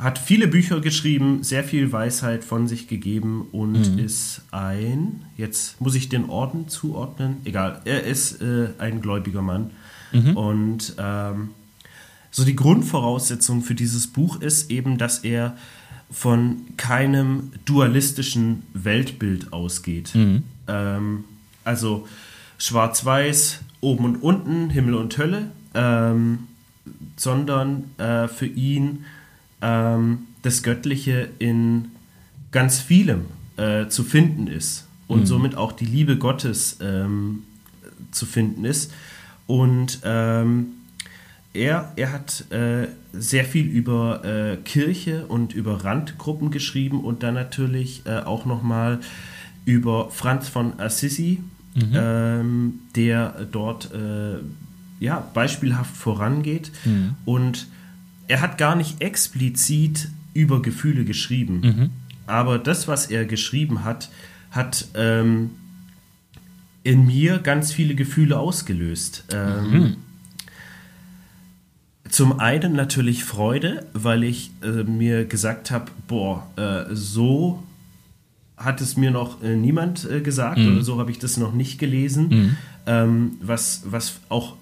[0.01, 5.93] hat viele Bücher geschrieben, sehr viel Weisheit von sich gegeben und ist ein, jetzt muss
[5.93, 9.69] ich den Orden zuordnen, egal, er ist äh, ein gläubiger Mann.
[10.35, 11.51] Und ähm,
[12.31, 15.55] so die Grundvoraussetzung für dieses Buch ist eben, dass er
[16.09, 20.11] von keinem dualistischen Weltbild ausgeht.
[20.67, 21.23] Ähm,
[21.63, 22.07] also
[22.57, 26.47] schwarz-weiß, oben und unten, Himmel und Hölle, ähm,
[27.15, 29.05] sondern äh, für ihn
[29.61, 31.89] ähm, das Göttliche in
[32.51, 33.25] ganz vielem
[33.57, 37.43] äh, zu finden ist und somit auch die Liebe Gottes ähm,
[38.11, 38.93] zu finden ist.
[39.45, 40.67] Und ähm,
[41.53, 47.33] er, er hat äh, sehr viel über äh, Kirche und über Randgruppen geschrieben und dann
[47.33, 49.01] natürlich äh, auch nochmal
[49.65, 51.43] über Franz von Assisi,
[51.93, 54.37] ähm, der dort äh,
[54.99, 56.71] ja, beispielhaft vorangeht.
[57.25, 57.67] Und
[58.31, 61.91] er hat gar nicht explizit über Gefühle geschrieben.
[62.27, 64.09] Aber das, was er geschrieben hat,
[64.51, 65.49] hat ähm,
[66.83, 69.25] in mir ganz viele Gefühle ausgelöst.
[69.33, 69.97] Ähm,
[72.09, 77.61] Zum einen natürlich Freude, weil ich äh, mir gesagt habe, boah, äh, so
[78.55, 81.79] hat es mir noch äh, niemand äh, gesagt oder so habe ich das noch nicht
[81.79, 84.55] gelesen, ähm, was, was auch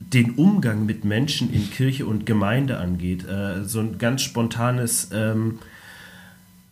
[0.00, 3.26] den Umgang mit Menschen in Kirche und Gemeinde angeht.
[3.26, 5.58] Äh, so ein ganz spontanes ähm,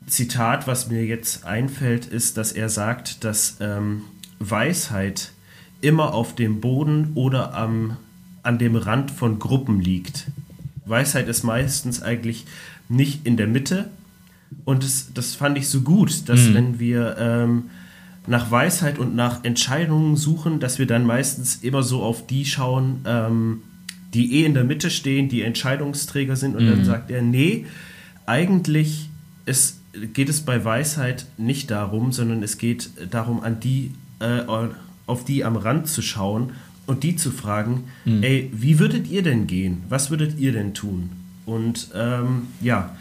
[0.07, 4.03] Zitat, was mir jetzt einfällt, ist, dass er sagt, dass ähm,
[4.39, 5.33] Weisheit
[5.81, 7.97] immer auf dem Boden oder am,
[8.43, 10.29] an dem Rand von Gruppen liegt.
[10.85, 12.47] Weisheit ist meistens eigentlich
[12.89, 13.91] nicht in der Mitte.
[14.65, 16.55] Und das, das fand ich so gut, dass mhm.
[16.55, 17.65] wenn wir ähm,
[18.27, 23.01] nach Weisheit und nach Entscheidungen suchen, dass wir dann meistens immer so auf die schauen,
[23.07, 23.63] ähm,
[24.15, 26.57] die eh in der Mitte stehen, die Entscheidungsträger sind.
[26.57, 26.71] Und mhm.
[26.71, 27.67] dann sagt er, nee,
[28.25, 29.09] eigentlich
[29.45, 29.81] ist,
[30.13, 34.41] geht es bei Weisheit nicht darum, sondern es geht darum, an die, äh,
[35.07, 36.53] auf die am Rand zu schauen
[36.87, 38.23] und die zu fragen, mhm.
[38.23, 39.83] ey, wie würdet ihr denn gehen?
[39.89, 41.11] Was würdet ihr denn tun?
[41.45, 42.97] Und ähm, ja,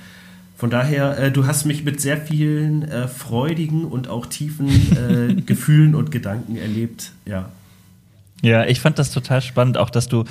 [0.56, 5.42] von daher, äh, du hast mich mit sehr vielen äh, freudigen und auch tiefen äh,
[5.46, 7.12] Gefühlen und Gedanken erlebt.
[7.26, 7.50] Ja.
[8.42, 10.26] Ja, ich fand das total spannend, auch dass du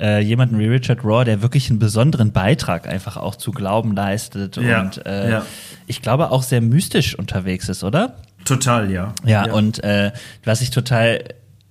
[0.00, 4.56] äh, jemanden wie Richard Raw, der wirklich einen besonderen Beitrag einfach auch zu Glauben leistet
[4.56, 5.46] ja, und äh, ja.
[5.86, 8.16] ich glaube auch sehr mystisch unterwegs ist, oder?
[8.44, 9.14] Total, ja.
[9.24, 9.52] Ja, ja.
[9.52, 10.10] und äh,
[10.44, 11.22] was ich total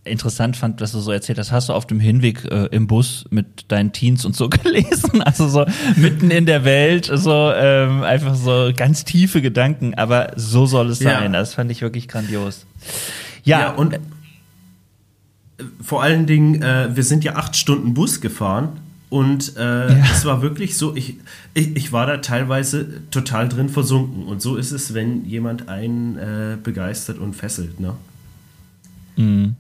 [0.10, 3.26] interessant fand, dass du so erzählt hast, hast du auf dem Hinweg äh, im Bus
[3.30, 8.36] mit deinen Teens und so gelesen, also so mitten in der Welt, so ähm, einfach
[8.36, 11.34] so ganz tiefe Gedanken, aber so soll es sein.
[11.34, 11.40] Ja.
[11.40, 12.66] Das fand ich wirklich grandios.
[13.44, 14.00] Ja, ja und äh,
[15.82, 18.80] vor allen Dingen, äh, wir sind ja acht Stunden Bus gefahren
[19.10, 20.06] und äh, ja.
[20.12, 21.16] es war wirklich so, ich,
[21.56, 24.26] ich, ich, war da teilweise total drin versunken.
[24.26, 27.96] Und so ist es, wenn jemand einen äh, begeistert und fesselt, ne?
[29.18, 29.56] Mhm.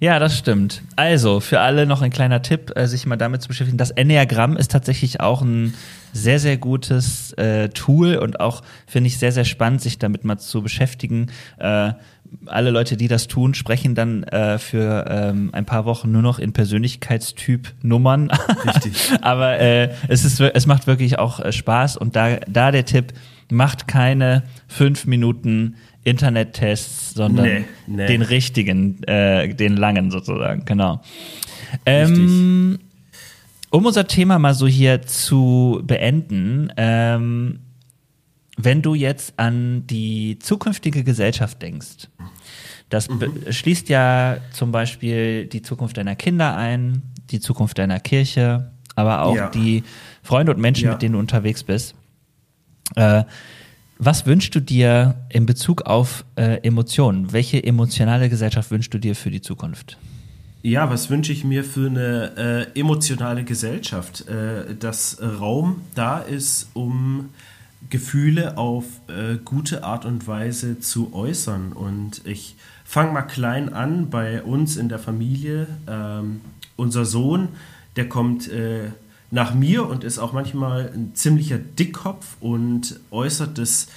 [0.00, 0.80] Ja, das stimmt.
[0.96, 3.76] Also, für alle noch ein kleiner Tipp, äh, sich mal damit zu beschäftigen.
[3.76, 5.74] Das Enneagramm ist tatsächlich auch ein
[6.14, 10.38] sehr, sehr gutes äh, Tool und auch, finde ich, sehr, sehr spannend, sich damit mal
[10.38, 11.26] zu beschäftigen.
[11.58, 11.92] Äh,
[12.46, 16.38] alle Leute, die das tun, sprechen dann äh, für ähm, ein paar Wochen nur noch
[16.38, 18.30] in Persönlichkeitstyp-Nummern.
[18.64, 19.10] Richtig.
[19.20, 23.12] Aber äh, es, ist, es macht wirklich auch äh, Spaß und da, da der Tipp,
[23.50, 25.74] macht keine fünf Minuten
[26.04, 28.06] Internet-Tests, sondern nee, nee.
[28.06, 31.02] den richtigen, äh, den langen sozusagen, genau.
[31.86, 32.78] Ähm,
[33.70, 37.60] um unser Thema mal so hier zu beenden, ähm,
[38.56, 42.08] wenn du jetzt an die zukünftige Gesellschaft denkst,
[42.88, 43.32] das mhm.
[43.50, 49.36] schließt ja zum Beispiel die Zukunft deiner Kinder ein, die Zukunft deiner Kirche, aber auch
[49.36, 49.48] ja.
[49.50, 49.84] die
[50.22, 50.92] Freunde und Menschen, ja.
[50.92, 51.94] mit denen du unterwegs bist.
[52.96, 53.24] Äh,
[54.00, 57.32] was wünschst du dir in Bezug auf äh, Emotionen?
[57.32, 59.98] Welche emotionale Gesellschaft wünschst du dir für die Zukunft?
[60.62, 64.26] Ja, was wünsche ich mir für eine äh, emotionale Gesellschaft?
[64.28, 67.30] Äh, dass Raum da ist, um
[67.88, 71.72] Gefühle auf äh, gute Art und Weise zu äußern.
[71.72, 75.66] Und ich fange mal klein an bei uns in der Familie.
[75.86, 76.40] Ähm,
[76.76, 77.48] unser Sohn,
[77.96, 78.90] der kommt äh,
[79.30, 83.88] nach mir und ist auch manchmal ein ziemlicher Dickkopf und äußert es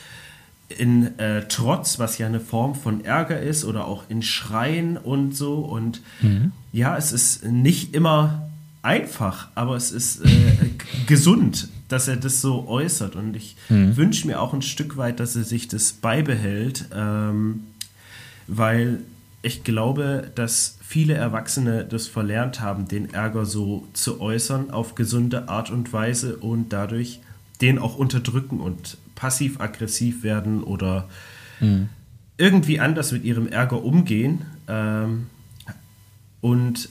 [0.70, 5.36] in äh, Trotz, was ja eine Form von Ärger ist, oder auch in Schreien und
[5.36, 5.56] so.
[5.60, 6.52] Und mhm.
[6.72, 8.50] ja, es ist nicht immer
[8.82, 10.30] einfach, aber es ist äh,
[11.08, 13.16] gesund, dass er das so äußert.
[13.16, 13.96] Und ich mhm.
[13.98, 17.62] wünsche mir auch ein Stück weit, dass er sich das beibehält, ähm,
[18.48, 19.00] weil
[19.44, 25.50] ich glaube, dass viele Erwachsene das verlernt haben, den Ärger so zu äußern auf gesunde
[25.50, 27.20] Art und Weise und dadurch
[27.62, 31.10] den auch unterdrücken und passiv-aggressiv werden oder
[31.60, 31.89] mhm.
[32.38, 34.46] irgendwie anders mit ihrem Ärger umgehen.
[34.70, 35.28] Ähm,
[36.39, 36.89] und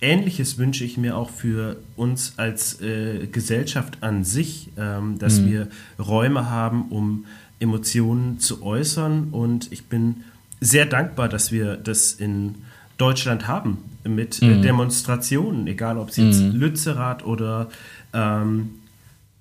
[0.00, 5.46] Ähnliches wünsche ich mir auch für uns als äh, Gesellschaft an sich, ähm, dass mhm.
[5.46, 5.68] wir
[5.98, 7.26] Räume haben, um
[7.58, 9.28] Emotionen zu äußern.
[9.32, 10.22] Und ich bin
[10.60, 12.56] sehr dankbar, dass wir das in
[12.98, 14.62] Deutschland haben mit mhm.
[14.62, 16.52] Demonstrationen, egal ob es jetzt mhm.
[16.52, 17.68] Lützerath oder
[18.12, 18.70] ähm,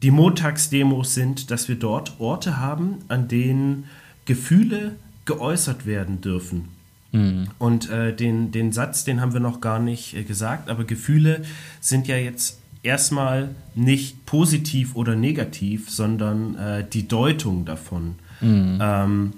[0.01, 3.86] die Montagsdemos sind, dass wir dort Orte haben, an denen
[4.26, 4.95] Gefühle
[5.26, 6.70] geäußert werden dürfen.
[7.11, 7.47] Mhm.
[7.57, 11.41] Und äh, den, den Satz, den haben wir noch gar nicht äh, gesagt, aber Gefühle
[11.82, 18.15] sind ja jetzt erstmal nicht positiv oder negativ, sondern äh, die Deutung davon.
[18.39, 18.80] Mhm.
[18.82, 19.34] Ähm,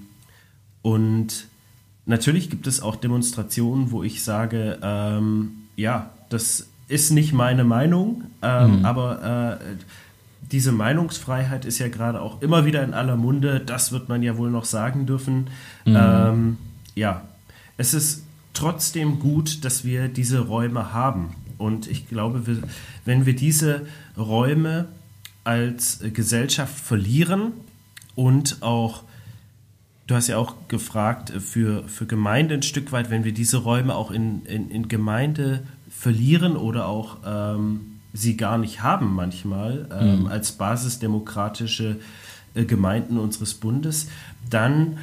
[0.83, 1.47] und
[2.05, 8.23] Natürlich gibt es auch Demonstrationen, wo ich sage, ähm, ja, das ist nicht meine Meinung,
[8.41, 8.85] ähm, mhm.
[8.85, 9.65] aber äh,
[10.51, 13.61] diese Meinungsfreiheit ist ja gerade auch immer wieder in aller Munde.
[13.65, 15.47] Das wird man ja wohl noch sagen dürfen.
[15.85, 15.95] Mhm.
[15.97, 16.57] Ähm,
[16.95, 17.21] ja,
[17.77, 18.23] es ist
[18.53, 21.35] trotzdem gut, dass wir diese Räume haben.
[21.57, 22.57] Und ich glaube, wir,
[23.05, 23.85] wenn wir diese
[24.17, 24.87] Räume
[25.43, 27.53] als Gesellschaft verlieren
[28.15, 29.03] und auch
[30.07, 33.57] du hast ja auch gefragt äh, für, für Gemeinde ein Stück weit, wenn wir diese
[33.57, 39.87] Räume auch in, in, in Gemeinde verlieren oder auch ähm, sie gar nicht haben manchmal
[39.91, 40.27] ähm, mhm.
[40.27, 41.99] als basisdemokratische
[42.53, 44.09] äh, Gemeinden unseres Bundes,
[44.49, 44.97] dann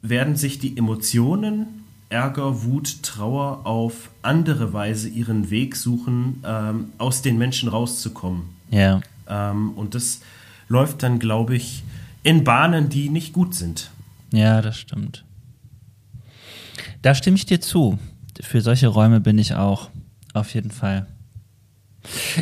[0.00, 7.22] werden sich die Emotionen Ärger, Wut, Trauer auf andere Weise ihren Weg suchen, ähm, aus
[7.22, 8.42] den Menschen rauszukommen.
[8.70, 9.00] Ja.
[9.26, 10.20] Ähm, und das
[10.68, 11.82] läuft dann, glaube ich,
[12.22, 13.90] in Bahnen, die nicht gut sind.
[14.32, 15.24] Ja, das stimmt.
[17.02, 17.98] Da stimme ich dir zu.
[18.40, 19.90] Für solche Räume bin ich auch.
[20.34, 21.06] Auf jeden Fall.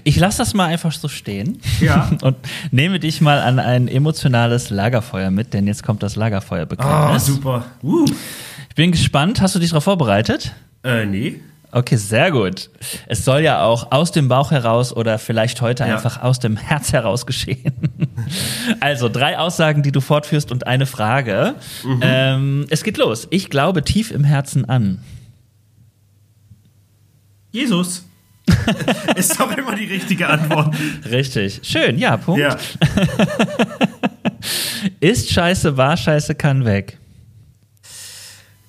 [0.04, 1.58] Ich lasse das mal einfach so stehen.
[1.80, 2.10] Ja.
[2.22, 2.36] Und
[2.70, 7.26] nehme dich mal an ein emotionales Lagerfeuer mit, denn jetzt kommt das Ah, Lagerfeuerbekenntnis.
[7.26, 7.64] super.
[7.82, 8.06] Uh.
[8.68, 9.40] Ich bin gespannt.
[9.40, 10.52] Hast du dich darauf vorbereitet?
[10.84, 11.40] Äh, nee.
[11.72, 12.70] Okay, sehr gut.
[13.06, 15.94] Es soll ja auch aus dem Bauch heraus oder vielleicht heute Ja.
[15.94, 17.74] einfach aus dem Herz heraus geschehen.
[18.80, 21.54] Also drei Aussagen, die du fortführst und eine Frage.
[22.02, 23.26] Ähm, es geht los.
[23.30, 25.00] Ich glaube tief im Herzen an.
[27.52, 28.04] Jesus.
[29.16, 30.74] ist doch immer die richtige Antwort.
[31.10, 31.60] Richtig.
[31.62, 32.40] Schön, ja, Punkt.
[32.40, 32.56] Ja.
[35.00, 36.98] Ist scheiße, war scheiße, kann weg.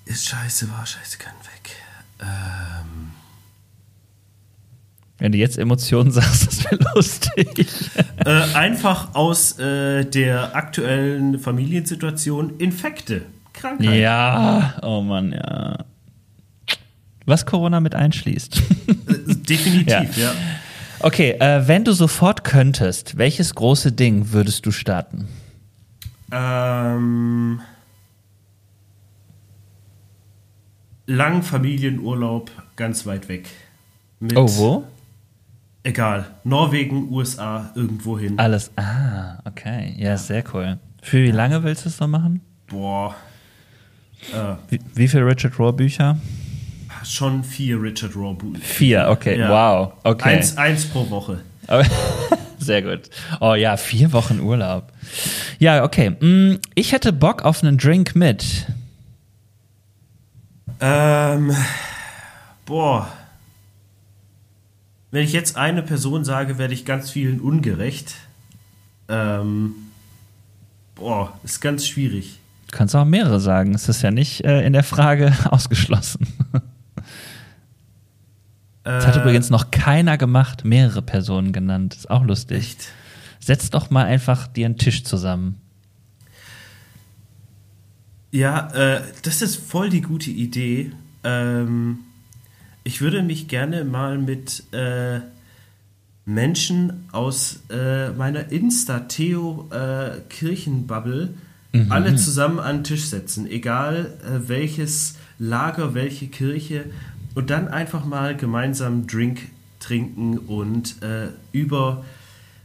[0.04, 1.76] Ist scheiße, war scheiße, kann weg.
[2.20, 2.28] Ähm,
[5.22, 7.64] Wenn du jetzt Emotionen sagst, das wäre lustig.
[8.24, 14.00] äh, einfach aus äh, der aktuellen Familiensituation Infekte, Krankheit.
[14.00, 15.84] Ja, oh Mann, ja.
[17.24, 18.58] Was Corona mit einschließt.
[18.58, 20.32] Äh, Definitiv, ja.
[20.98, 25.28] Okay, äh, wenn du sofort könntest, welches große Ding würdest du starten?
[26.32, 27.60] Ähm,
[31.06, 33.46] lang Familienurlaub ganz weit weg.
[34.18, 34.84] Mit, Oh, wo?
[35.84, 36.26] Egal.
[36.44, 38.38] Norwegen, USA, irgendwo hin.
[38.38, 38.70] Alles.
[38.76, 39.94] Ah, okay.
[39.98, 40.78] Ja, sehr cool.
[41.02, 42.40] Für wie lange willst du es so machen?
[42.68, 43.14] Boah.
[44.32, 46.16] Äh, Wie, wie viele Richard Rohr Bücher?
[47.04, 48.60] schon vier Richard Raw Bücher.
[48.62, 49.36] Vier, okay.
[49.36, 49.48] Ja.
[49.50, 49.92] Wow.
[50.04, 50.36] Okay.
[50.36, 51.40] Eins, eins pro Woche.
[52.58, 53.10] Sehr gut.
[53.40, 54.92] Oh ja, vier Wochen Urlaub.
[55.58, 56.10] Ja, okay.
[56.10, 58.66] Mm, Ich hätte Bock auf einen Drink mit.
[60.80, 61.52] Ähm,
[62.66, 63.08] boah.
[65.12, 68.14] Wenn ich jetzt eine Person sage, werde ich ganz vielen ungerecht.
[69.08, 69.74] Ähm,
[70.94, 72.40] boah, ist ganz schwierig.
[72.70, 73.74] Du kannst auch mehrere sagen.
[73.74, 76.26] Es ist ja nicht äh, in der Frage ausgeschlossen.
[78.84, 81.94] Das hat Äh, übrigens noch keiner gemacht, mehrere Personen genannt.
[81.94, 82.58] Ist auch lustig.
[82.58, 82.88] Echt?
[83.38, 85.58] Setz doch mal einfach dir einen Tisch zusammen.
[88.30, 90.90] Ja, äh, das ist voll die gute Idee.
[91.22, 91.98] Ähm,
[92.84, 95.20] ich würde mich gerne mal mit äh,
[96.24, 101.34] Menschen aus äh, meiner Insta-Theo-Kirchenbubble
[101.88, 106.84] alle zusammen an den Tisch setzen, egal äh, welches Lager, welche Kirche,
[107.34, 109.48] und dann einfach mal gemeinsam Drink
[109.80, 112.04] trinken und äh, über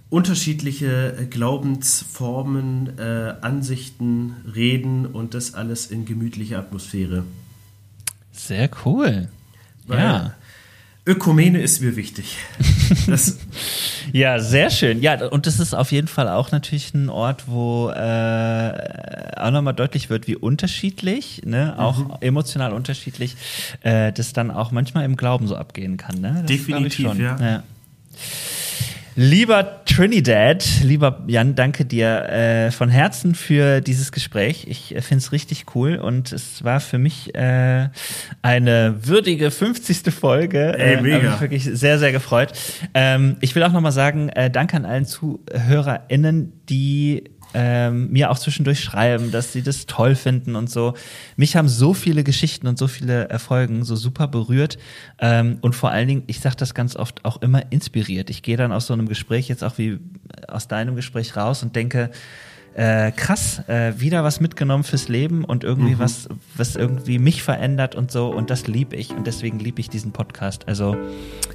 [0.09, 7.24] unterschiedliche äh, Glaubensformen, äh, Ansichten reden und das alles in gemütlicher Atmosphäre.
[8.32, 9.30] Sehr cool.
[9.89, 10.33] Ja.
[11.05, 12.35] Ökumene ist mir wichtig.
[14.13, 15.01] Ja, sehr schön.
[15.01, 19.73] Ja, und das ist auf jeden Fall auch natürlich ein Ort, wo äh, auch nochmal
[19.73, 22.13] deutlich wird, wie unterschiedlich, ne, auch Mhm.
[22.21, 23.35] emotional unterschiedlich,
[23.81, 26.21] äh, das dann auch manchmal im Glauben so abgehen kann.
[26.21, 26.35] Ne?
[26.38, 27.19] Das Definitiv, schon.
[27.19, 27.63] ja.
[29.20, 34.68] Lieber Trinidad, lieber Jan, danke dir äh, von Herzen für dieses Gespräch.
[34.70, 37.89] Ich äh, finde es richtig cool und es war für mich äh,
[38.43, 40.13] eine würdige 50.
[40.13, 40.78] Folge.
[40.78, 41.15] Ey, Äh, mega.
[41.18, 42.53] hab mich wirklich sehr, sehr gefreut.
[42.93, 47.24] Ähm, ich will auch nochmal sagen, äh, danke an allen ZuhörerInnen, die
[47.60, 50.93] ähm, mir auch zwischendurch schreiben, dass sie das toll finden und so.
[51.38, 54.78] Mich haben so viele Geschichten und so viele Erfolgen so super berührt
[55.18, 58.30] ähm, und vor allen Dingen, ich sage das ganz oft, auch immer inspiriert.
[58.30, 59.97] Ich gehe dann aus so einem Gespräch, jetzt auch wie
[60.47, 62.12] aus deinem Gespräch raus und denke,
[62.76, 67.95] äh, krass, äh, wieder was mitgenommen fürs Leben und irgendwie was, was irgendwie mich verändert
[67.95, 70.68] und so und das liebe ich und deswegen liebe ich diesen Podcast.
[70.68, 70.95] Also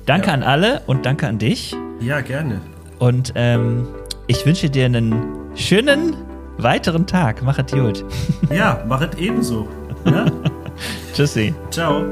[0.05, 0.35] danke Ja.
[0.35, 2.61] an alle und danke an dich ja, gerne.
[3.03, 3.89] Und ähm,
[4.29, 5.13] ich wünsche dir einen
[5.57, 6.15] schönen
[6.59, 7.43] weiteren Tag.
[7.43, 8.05] Mach es gut.
[8.49, 9.67] Ja, machet ebenso.
[10.05, 10.27] Ja?
[11.13, 11.53] Tschüssi.
[11.71, 12.05] Ciao.